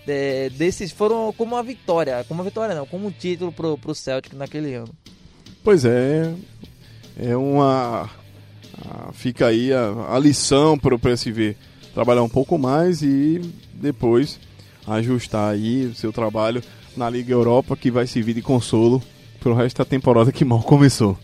[0.07, 3.93] é, desses foram como uma vitória, como uma vitória não, como um título pro, pro
[3.93, 4.95] Celtic naquele ano.
[5.65, 6.33] Pois é,
[7.17, 8.09] é uma.
[9.11, 11.57] fica aí a, a lição para o PSV
[11.93, 13.41] trabalhar um pouco mais e
[13.73, 14.39] depois
[14.87, 16.63] ajustar aí o seu trabalho
[16.95, 19.01] na Liga Europa, que vai servir de consolo
[19.39, 21.17] pro resto da temporada que mal começou.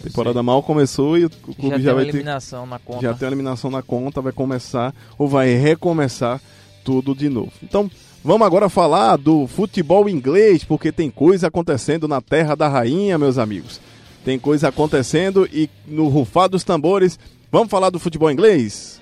[0.00, 2.10] A temporada mal começou e o clube já já, vai ter.
[2.10, 3.02] eliminação na conta.
[3.02, 6.40] Já tem uma eliminação na conta, vai começar ou vai recomeçar
[6.82, 7.52] tudo de novo.
[7.62, 7.90] Então,
[8.24, 13.36] vamos agora falar do futebol inglês, porque tem coisa acontecendo na terra da rainha, meus
[13.36, 13.78] amigos.
[14.24, 17.18] Tem coisa acontecendo e no rufar dos tambores,
[17.52, 18.99] vamos falar do futebol inglês?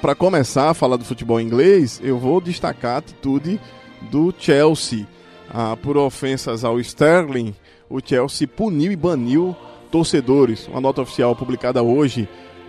[0.00, 3.60] Para começar a falar do futebol inglês, eu vou destacar a atitude
[4.08, 5.04] do Chelsea.
[5.52, 7.52] Ah, por ofensas ao Sterling,
[7.90, 9.54] o Chelsea puniu e baniu
[9.90, 10.68] torcedores.
[10.68, 12.28] Uma nota oficial publicada hoje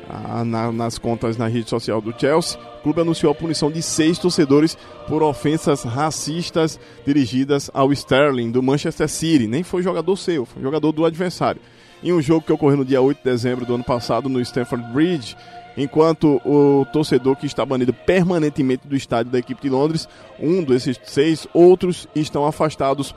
[0.09, 3.83] ah, na- nas contas na rede social do Chelsea, o clube anunciou a punição de
[3.83, 4.75] seis torcedores
[5.07, 9.45] por ofensas racistas dirigidas ao Sterling do Manchester City.
[9.45, 11.61] Nem foi jogador seu, foi jogador do adversário.
[12.03, 14.91] Em um jogo que ocorreu no dia 8 de dezembro do ano passado no Stamford
[14.91, 15.35] Bridge,
[15.77, 20.07] enquanto o torcedor que está banido permanentemente do estádio da equipe de Londres,
[20.39, 23.13] um desses seis, outros estão afastados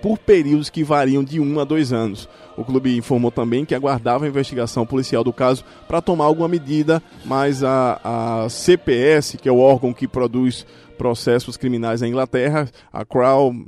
[0.00, 2.28] por períodos que variam de um a dois anos.
[2.56, 7.02] O clube informou também que aguardava a investigação policial do caso para tomar alguma medida,
[7.24, 8.00] mas a,
[8.44, 13.64] a CPS, que é o órgão que produz processos criminais na Inglaterra, a Crown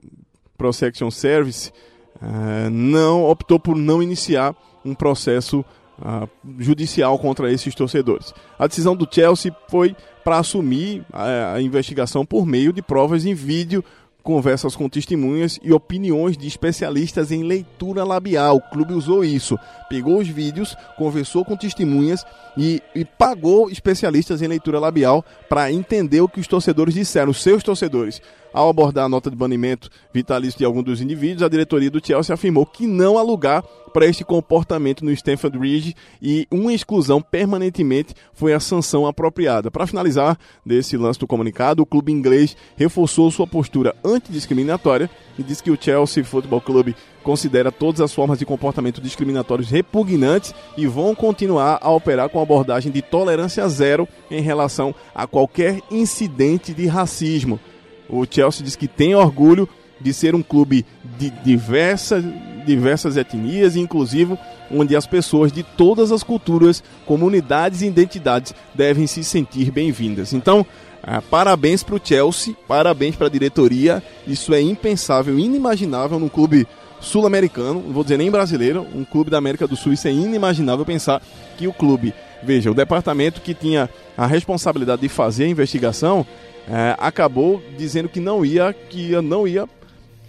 [0.57, 1.73] Protection Service,
[2.21, 5.65] eh, não optou por não iniciar um processo
[6.05, 6.27] ah,
[6.59, 8.35] judicial contra esses torcedores.
[8.59, 9.95] A decisão do Chelsea foi
[10.25, 13.85] para assumir a, a investigação por meio de provas em vídeo,
[14.23, 18.57] conversas com testemunhas e opiniões de especialistas em leitura labial.
[18.57, 22.25] O clube usou isso, pegou os vídeos, conversou com testemunhas
[22.57, 27.43] e, e pagou especialistas em leitura labial para entender o que os torcedores disseram, os
[27.43, 28.21] seus torcedores.
[28.53, 32.35] Ao abordar a nota de banimento vitalício de algum dos indivíduos, a diretoria do Chelsea
[32.35, 38.15] afirmou que não há lugar para este comportamento no Stamford Bridge e uma exclusão permanentemente
[38.33, 39.71] foi a sanção apropriada.
[39.71, 45.61] Para finalizar desse lance do comunicado, o clube inglês reforçou sua postura antidiscriminatória e diz
[45.61, 51.15] que o Chelsea Football Club considera todas as formas de comportamento discriminatórios repugnantes e vão
[51.15, 57.61] continuar a operar com abordagem de tolerância zero em relação a qualquer incidente de racismo.
[58.09, 59.69] O Chelsea diz que tem orgulho
[60.01, 60.85] de ser um clube
[61.19, 62.25] de diversas,
[62.67, 64.37] diversas etnias, inclusive
[64.71, 70.33] onde as pessoas de todas as culturas, comunidades e identidades devem se sentir bem-vindas.
[70.33, 70.67] Então,
[71.03, 74.03] ah, parabéns para o Chelsea, parabéns para a diretoria.
[74.27, 76.67] Isso é impensável, inimaginável num clube
[77.01, 79.93] sul-americano, não vou dizer nem brasileiro, um clube da América do Sul.
[79.93, 81.21] Isso é inimaginável pensar
[81.59, 86.25] que o clube, veja, o departamento que tinha a responsabilidade de fazer a investigação
[86.69, 89.69] eh, acabou dizendo que não ia, que não ia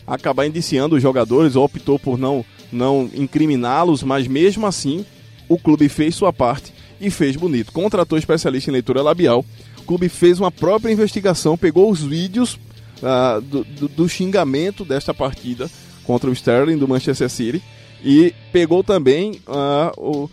[0.05, 5.05] acabar indiciando os jogadores ou optou por não, não incriminá-los, mas mesmo assim
[5.47, 7.71] o clube fez sua parte e fez bonito.
[7.71, 9.45] Contratou especialista em leitura labial,
[9.79, 12.57] o clube fez uma própria investigação, pegou os vídeos
[13.01, 15.69] ah, do, do- do xingamento desta partida
[16.03, 17.61] contra o Sterling do Manchester City
[18.03, 20.29] e pegou também ah, o, o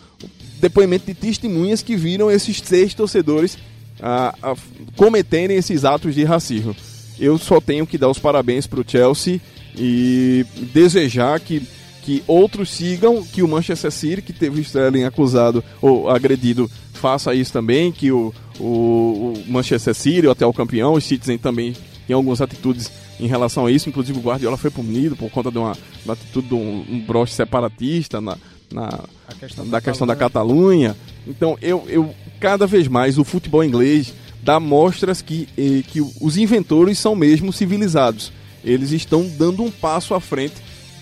[0.61, 3.57] depoimento de testemunhas que viram esses seis torcedores
[4.03, 4.55] ah, ah,
[4.96, 6.74] cometerem esses atos de racismo.
[7.18, 9.40] Eu só tenho que dar os parabéns para o Chelsea
[9.76, 11.62] e desejar que,
[12.03, 17.34] que outros sigam, que o Manchester City, que teve o Sterling acusado ou agredido, faça
[17.34, 21.74] isso também, que o, o, o Manchester City, o atual campeão, o Citizen também
[22.07, 22.90] tem algumas atitudes
[23.20, 26.48] em relação a isso, inclusive o Guardiola foi punido por conta de uma, uma atitude
[26.48, 28.36] de um, um broche separatista na,
[28.72, 28.86] na
[29.28, 30.94] A questão da questão da Catalunha.
[30.94, 31.11] Catalunha.
[31.26, 36.36] Então, eu, eu cada vez mais o futebol inglês dá mostras que, eh, que os
[36.38, 38.32] inventores são mesmo civilizados.
[38.64, 40.57] Eles estão dando um passo à frente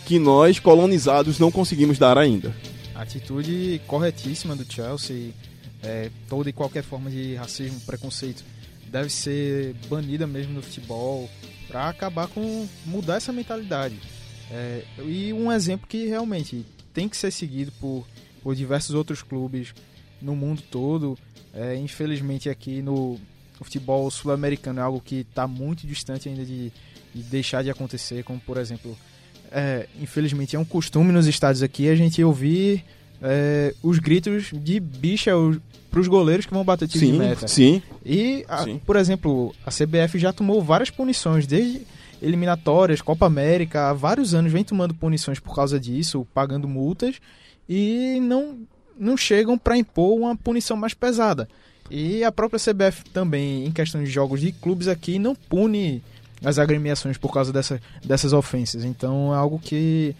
[0.04, 2.54] que nós, colonizados, não conseguimos dar ainda.
[2.94, 5.30] Atitude corretíssima do Chelsea.
[5.80, 8.42] É, toda e qualquer forma de racismo, preconceito
[8.90, 11.30] deve ser banida mesmo no futebol
[11.68, 13.96] para acabar com mudar essa mentalidade.
[14.50, 18.04] É, e um exemplo que realmente tem que ser seguido por,
[18.42, 19.72] por diversos outros clubes
[20.20, 21.18] no mundo todo.
[21.60, 23.18] É, infelizmente aqui no,
[23.64, 26.70] futebol sul-americano é algo que está muito distante ainda de,
[27.14, 28.96] de deixar de acontecer, como por exemplo
[29.50, 32.84] é, infelizmente é um costume nos estádios aqui a gente ouvir
[33.20, 35.32] é, os gritos de bicha
[35.90, 37.48] para os goleiros que vão bater tiro de Sim, meta.
[37.48, 37.82] sim.
[38.04, 38.80] E, a- Sim.
[38.86, 41.82] por exemplo, a CBF já tomou várias punições, desde
[42.22, 47.16] eliminatórias, Copa América, há vários anos vem tomando punições por causa disso, pagando multas,
[47.68, 48.58] e não,
[48.98, 51.48] não chegam para impor uma punição mais pesada.
[51.90, 56.02] E a própria CBF também, em questão de jogos de clubes aqui, não pune
[56.44, 58.84] as agremiações por causa dessa, dessas ofensas.
[58.84, 60.14] Então é algo que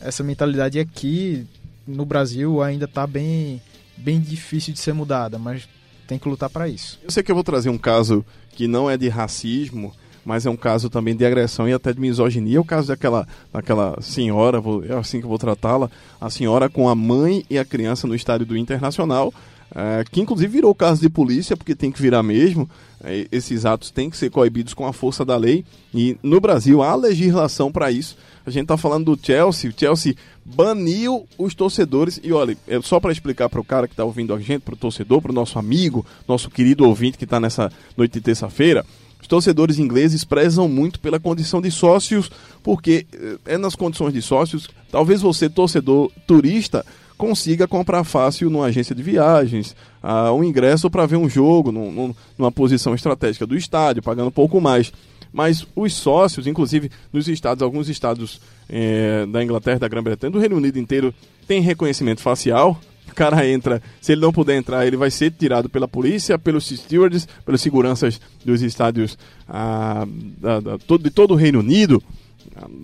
[0.00, 1.46] essa mentalidade aqui
[1.86, 3.60] no Brasil ainda está bem,
[3.96, 5.68] bem difícil de ser mudada, mas
[6.06, 6.98] tem que lutar para isso.
[7.02, 9.94] Eu sei que eu vou trazer um caso que não é de racismo,
[10.24, 12.58] mas é um caso também de agressão e até de misoginia.
[12.58, 15.90] É o caso daquela, daquela senhora, vou- é assim que eu vou tratá-la,
[16.20, 19.32] a senhora com a mãe e a criança no estádio do Internacional,
[19.74, 22.68] eh, que inclusive virou caso de polícia, porque tem que virar mesmo.
[23.02, 25.64] Eh, esses atos têm que ser coibidos com a força da lei.
[25.94, 28.16] E no Brasil há legislação para isso.
[28.44, 29.70] A gente está falando do Chelsea.
[29.70, 30.14] O Chelsea
[30.44, 32.20] baniu os torcedores.
[32.22, 34.74] E olha, é só para explicar para o cara que está ouvindo a gente, para
[34.74, 38.84] o torcedor, para o nosso amigo, nosso querido ouvinte que está nessa noite de terça-feira.
[39.30, 42.28] Torcedores ingleses prezam muito pela condição de sócios,
[42.64, 46.84] porque eh, é nas condições de sócios, talvez você, torcedor turista,
[47.16, 51.92] consiga comprar fácil numa agência de viagens, ah, um ingresso para ver um jogo num-
[51.92, 54.92] num- numa posição estratégica do estádio, pagando um pouco mais.
[55.32, 60.56] Mas os sócios, inclusive nos estados, alguns estados eh, da Inglaterra, da Grã-Bretanha, do Reino
[60.56, 61.14] Unido inteiro,
[61.46, 62.76] tem reconhecimento facial.
[63.10, 66.68] O cara entra, se ele não puder entrar, ele vai ser tirado pela polícia, pelos
[66.68, 70.06] stewards, pelos seguranças dos estádios ah,
[70.38, 72.02] da- da- de todo o Reino Unido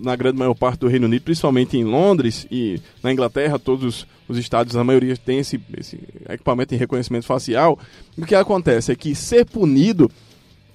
[0.01, 4.37] na grande maior parte do Reino Unido, principalmente em Londres e na Inglaterra, todos os
[4.37, 5.99] estados, a maioria tem esse, esse
[6.29, 7.77] equipamento de reconhecimento facial.
[8.17, 10.09] O que acontece é que ser punido,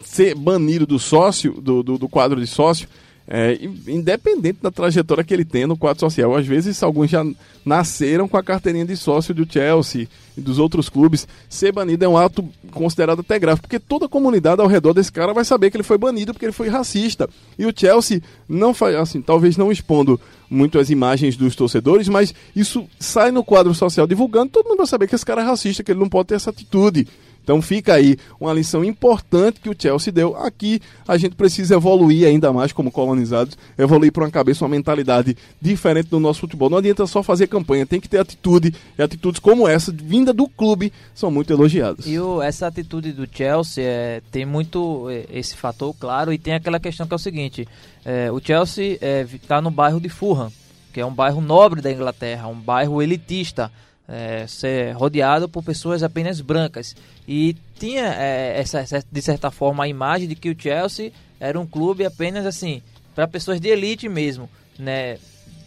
[0.04, 2.86] ser banido do sócio, do, do, do quadro de sócio,
[3.26, 6.34] é, independente da trajetória que ele tem no quadro social.
[6.34, 7.24] Às vezes, alguns já
[7.64, 11.26] nasceram com a carteirinha de sócio do Chelsea e dos outros clubes.
[11.48, 15.12] Ser banido é um ato considerado até grave, porque toda a comunidade ao redor desse
[15.12, 17.28] cara vai saber que ele foi banido porque ele foi racista.
[17.58, 20.20] E o Chelsea não faz, assim, talvez não expondo
[20.50, 24.86] muito as imagens dos torcedores, mas isso sai no quadro social divulgando, todo mundo vai
[24.86, 27.08] saber que esse cara é racista, que ele não pode ter essa atitude.
[27.42, 30.36] Então fica aí uma lição importante que o Chelsea deu.
[30.36, 35.36] Aqui a gente precisa evoluir ainda mais como colonizados, evoluir para uma cabeça, uma mentalidade
[35.60, 36.70] diferente do nosso futebol.
[36.70, 38.74] Não adianta só fazer campanha, tem que ter atitude.
[38.96, 42.06] E atitudes como essa, vinda do clube, são muito elogiadas.
[42.06, 46.54] E o- essa atitude do Chelsea é, tem muito é, esse fator, claro, e tem
[46.54, 47.66] aquela questão que é o seguinte:
[48.04, 48.98] é, o Chelsea
[49.34, 50.52] está no bairro de Fulham,
[50.92, 53.70] que é um bairro nobre da Inglaterra, um bairro elitista,
[54.12, 56.94] é, ser rodeado por pessoas apenas brancas.
[57.26, 61.10] E tinha é, essa, de certa forma a imagem de que o Chelsea
[61.40, 62.82] era um clube apenas assim
[63.14, 64.48] para pessoas de elite mesmo,
[64.78, 65.18] né?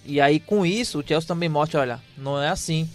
[0.06, 2.88] E aí com isso o Chelsea também mostra, olha, não é assim.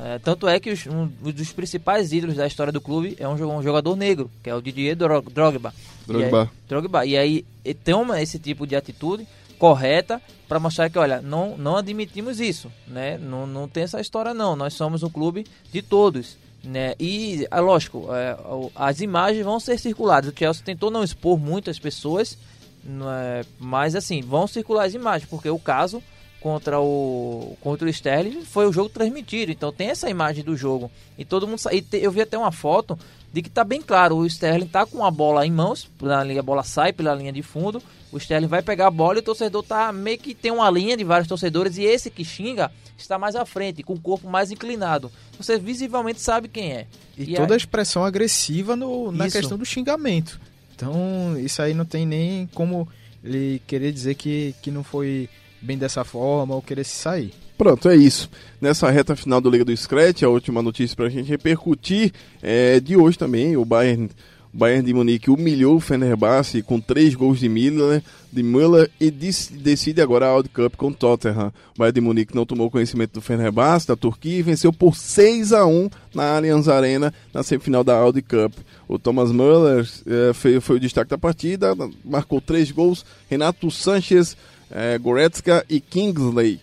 [0.00, 3.32] É, tanto é que os- um, dos principais ídolos da história do clube é um,
[3.32, 5.74] um jogador negro, que é o Didier Dro- Drogba.
[6.06, 6.42] Drogba.
[6.42, 7.06] E aí, Drogba.
[7.06, 9.26] E aí e tem uma, esse tipo de atitude
[9.58, 13.18] correta para mostrar que, olha, não, não admitimos isso, né?
[13.18, 14.56] Não, não tem essa história não.
[14.56, 16.94] Nós somos um clube de todos, né?
[16.98, 18.36] E, é lógico, é,
[18.74, 20.32] as imagens vão ser circuladas.
[20.32, 22.38] O Chelsea tentou não expor muitas pessoas,
[22.82, 23.44] né?
[23.58, 26.02] mas assim, vão circular as imagens, porque o caso
[26.40, 30.90] contra o contra o Sterling foi o jogo transmitido, então tem essa imagem do jogo.
[31.18, 32.98] E todo mundo e te- eu vi até uma foto
[33.32, 36.40] de que tá bem claro, o Sterling tá com a bola em mãos, na linha,
[36.40, 39.22] a bola sai pela linha de fundo, o Sterling vai pegar a bola e o
[39.22, 43.18] torcedor tá meio que tem uma linha de vários torcedores e esse que xinga está
[43.18, 45.10] mais à frente, com o corpo mais inclinado.
[45.38, 46.86] Você visivelmente sabe quem é.
[47.16, 49.36] E, E toda aí- a expressão agressiva no, na Isso.
[49.38, 50.40] questão do xingamento.
[50.74, 52.88] Então, isso aí não tem nem como
[53.22, 55.28] ele querer dizer que, que não foi
[55.60, 57.32] bem dessa forma ou querer se sair.
[57.58, 58.30] Pronto, é isso.
[58.60, 62.78] Nessa reta final do Liga do Scratch, a última notícia para a gente repercutir é
[62.78, 63.56] de hoje também.
[63.56, 64.08] O Bayern,
[64.52, 68.00] Bayern de Munique humilhou o Fenerbahçe com três gols de Müller,
[68.32, 71.52] de Müller e decide agora a Audi Cup com Tottenham.
[71.74, 75.52] O Bayern de Munique não tomou conhecimento do Fenerbahçe, da Turquia, e venceu por 6
[75.52, 78.52] a 1 na Allianz Arena na semifinal da Audi Cup.
[78.86, 83.04] O Thomas Müller eh, foi, foi, o destaque da partida, marcou três gols.
[83.28, 84.36] Renato Sanches,
[84.70, 86.60] eh, Goretzka e Kingsley.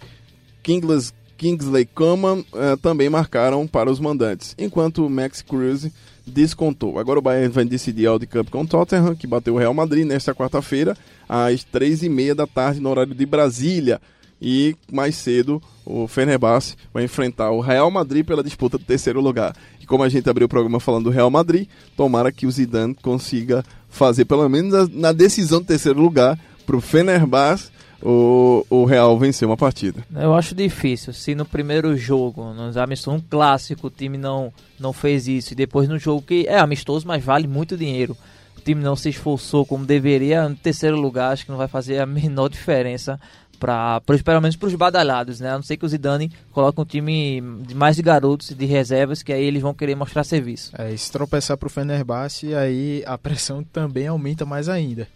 [0.64, 5.92] Kingsley Kingsley Coman eh, também marcaram para os mandantes, enquanto Max Cruz
[6.26, 6.98] descontou.
[6.98, 9.74] Agora o Bayern vai decidir a Audi Cup com o Tottenham, que bateu o Real
[9.74, 10.98] Madrid nesta quarta-feira,
[11.28, 14.02] às três e meia da tarde, no horário de Brasília.
[14.42, 19.56] E mais cedo, o Fenerbahçe vai enfrentar o Real Madrid pela disputa do terceiro lugar.
[19.80, 22.96] E como a gente abriu o programa falando do Real Madrid, tomara que o Zidane
[22.96, 27.70] consiga fazer pelo menos na decisão do terceiro lugar para o Fenerbahçe
[28.06, 30.06] o, o Real vencer uma partida.
[30.16, 31.12] Eu acho difícil.
[31.12, 35.56] Se no primeiro jogo, nos amistosos, um clássico, o time não, não fez isso, e
[35.56, 38.16] depois no jogo que é amistoso, mas vale muito dinheiro,
[38.56, 41.98] o time não se esforçou como deveria, no terceiro lugar, acho que não vai fazer
[42.00, 43.20] a menor diferença
[43.60, 45.50] para pelo menos para os badalhados, né?
[45.50, 49.24] A não ser que o Zidane coloque um time de mais de garotos de reservas
[49.24, 50.72] que aí eles vão querer mostrar serviço.
[50.78, 55.08] É, e se tropeçar para o Fenerbahçe, aí a pressão também aumenta mais ainda.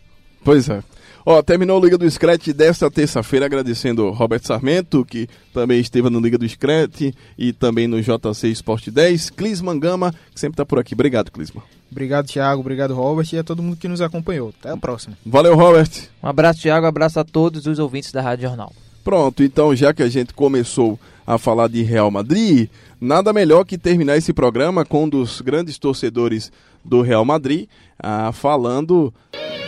[0.43, 0.81] Pois é.
[1.25, 6.19] Ó, terminou a Liga do Scratch desta terça-feira, agradecendo Roberto Sarmento, que também esteve no
[6.19, 9.29] Liga do Scratch e também no JC Sport 10.
[9.31, 10.93] Clisman Gama, que sempre está por aqui.
[10.93, 11.63] Obrigado, Clisman.
[11.91, 12.61] Obrigado, Thiago.
[12.61, 13.27] Obrigado, Robert.
[13.33, 14.53] E a todo mundo que nos acompanhou.
[14.59, 15.17] Até a próxima.
[15.25, 15.89] Valeu, Robert.
[16.23, 16.85] Um abraço, Thiago.
[16.85, 18.71] Um abraço a todos os ouvintes da Rádio Jornal.
[19.03, 23.77] Pronto, então já que a gente começou a falar de Real Madrid, nada melhor que
[23.77, 26.51] terminar esse programa com um dos grandes torcedores
[26.83, 27.67] do Real Madrid,
[27.97, 29.13] ah, falando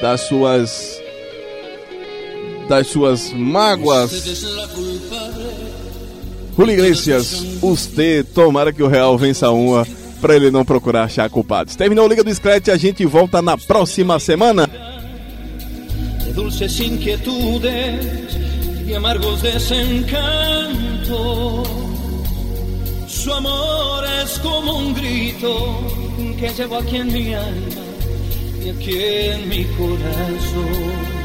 [0.02, 1.01] das suas
[2.68, 4.12] das suas mágoas.
[6.56, 9.88] Julio Iglesias, você, tomara que o Real vença uma
[10.20, 11.76] para ele não procurar achar culpados.
[11.76, 14.70] Terminou a Liga do Scratch, a gente volta na próxima semana.
[16.36, 18.38] Dulces inquietudes
[18.88, 20.22] y amargos desencantos.
[23.08, 25.82] Su amor es como un grito
[26.40, 27.84] que llevo aquí en mi alma
[28.64, 31.21] y aquí en mi corazón.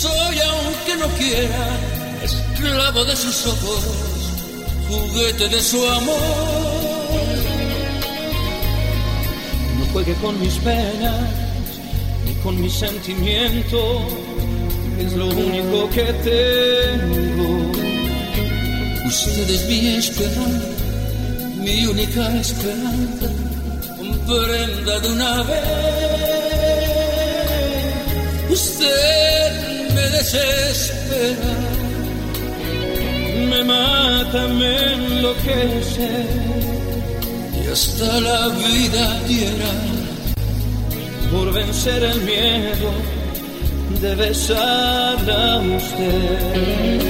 [0.00, 1.76] Soy, aunque no quiera,
[2.22, 3.82] esclavo de sus ojos,
[4.86, 6.16] juguete de su amor.
[9.76, 11.20] No juegue con mis penas,
[12.24, 14.02] ni con mis sentimientos,
[15.00, 17.72] es lo único que tengo.
[19.04, 20.68] Usted es mi esperanza,
[21.56, 23.26] mi única esperanza,
[23.96, 26.68] comprenda de una vez.
[28.48, 29.77] Usted
[30.18, 31.54] desespera,
[33.50, 36.10] me mata, me enloquece
[37.60, 39.72] y hasta la vida diera
[41.30, 42.90] por vencer el miedo
[44.00, 47.08] de besarla a usted.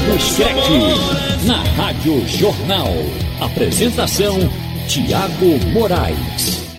[0.00, 2.88] Liga do na Rádio Jornal.
[3.40, 4.38] Apresentação:
[4.88, 6.69] Tiago Moraes.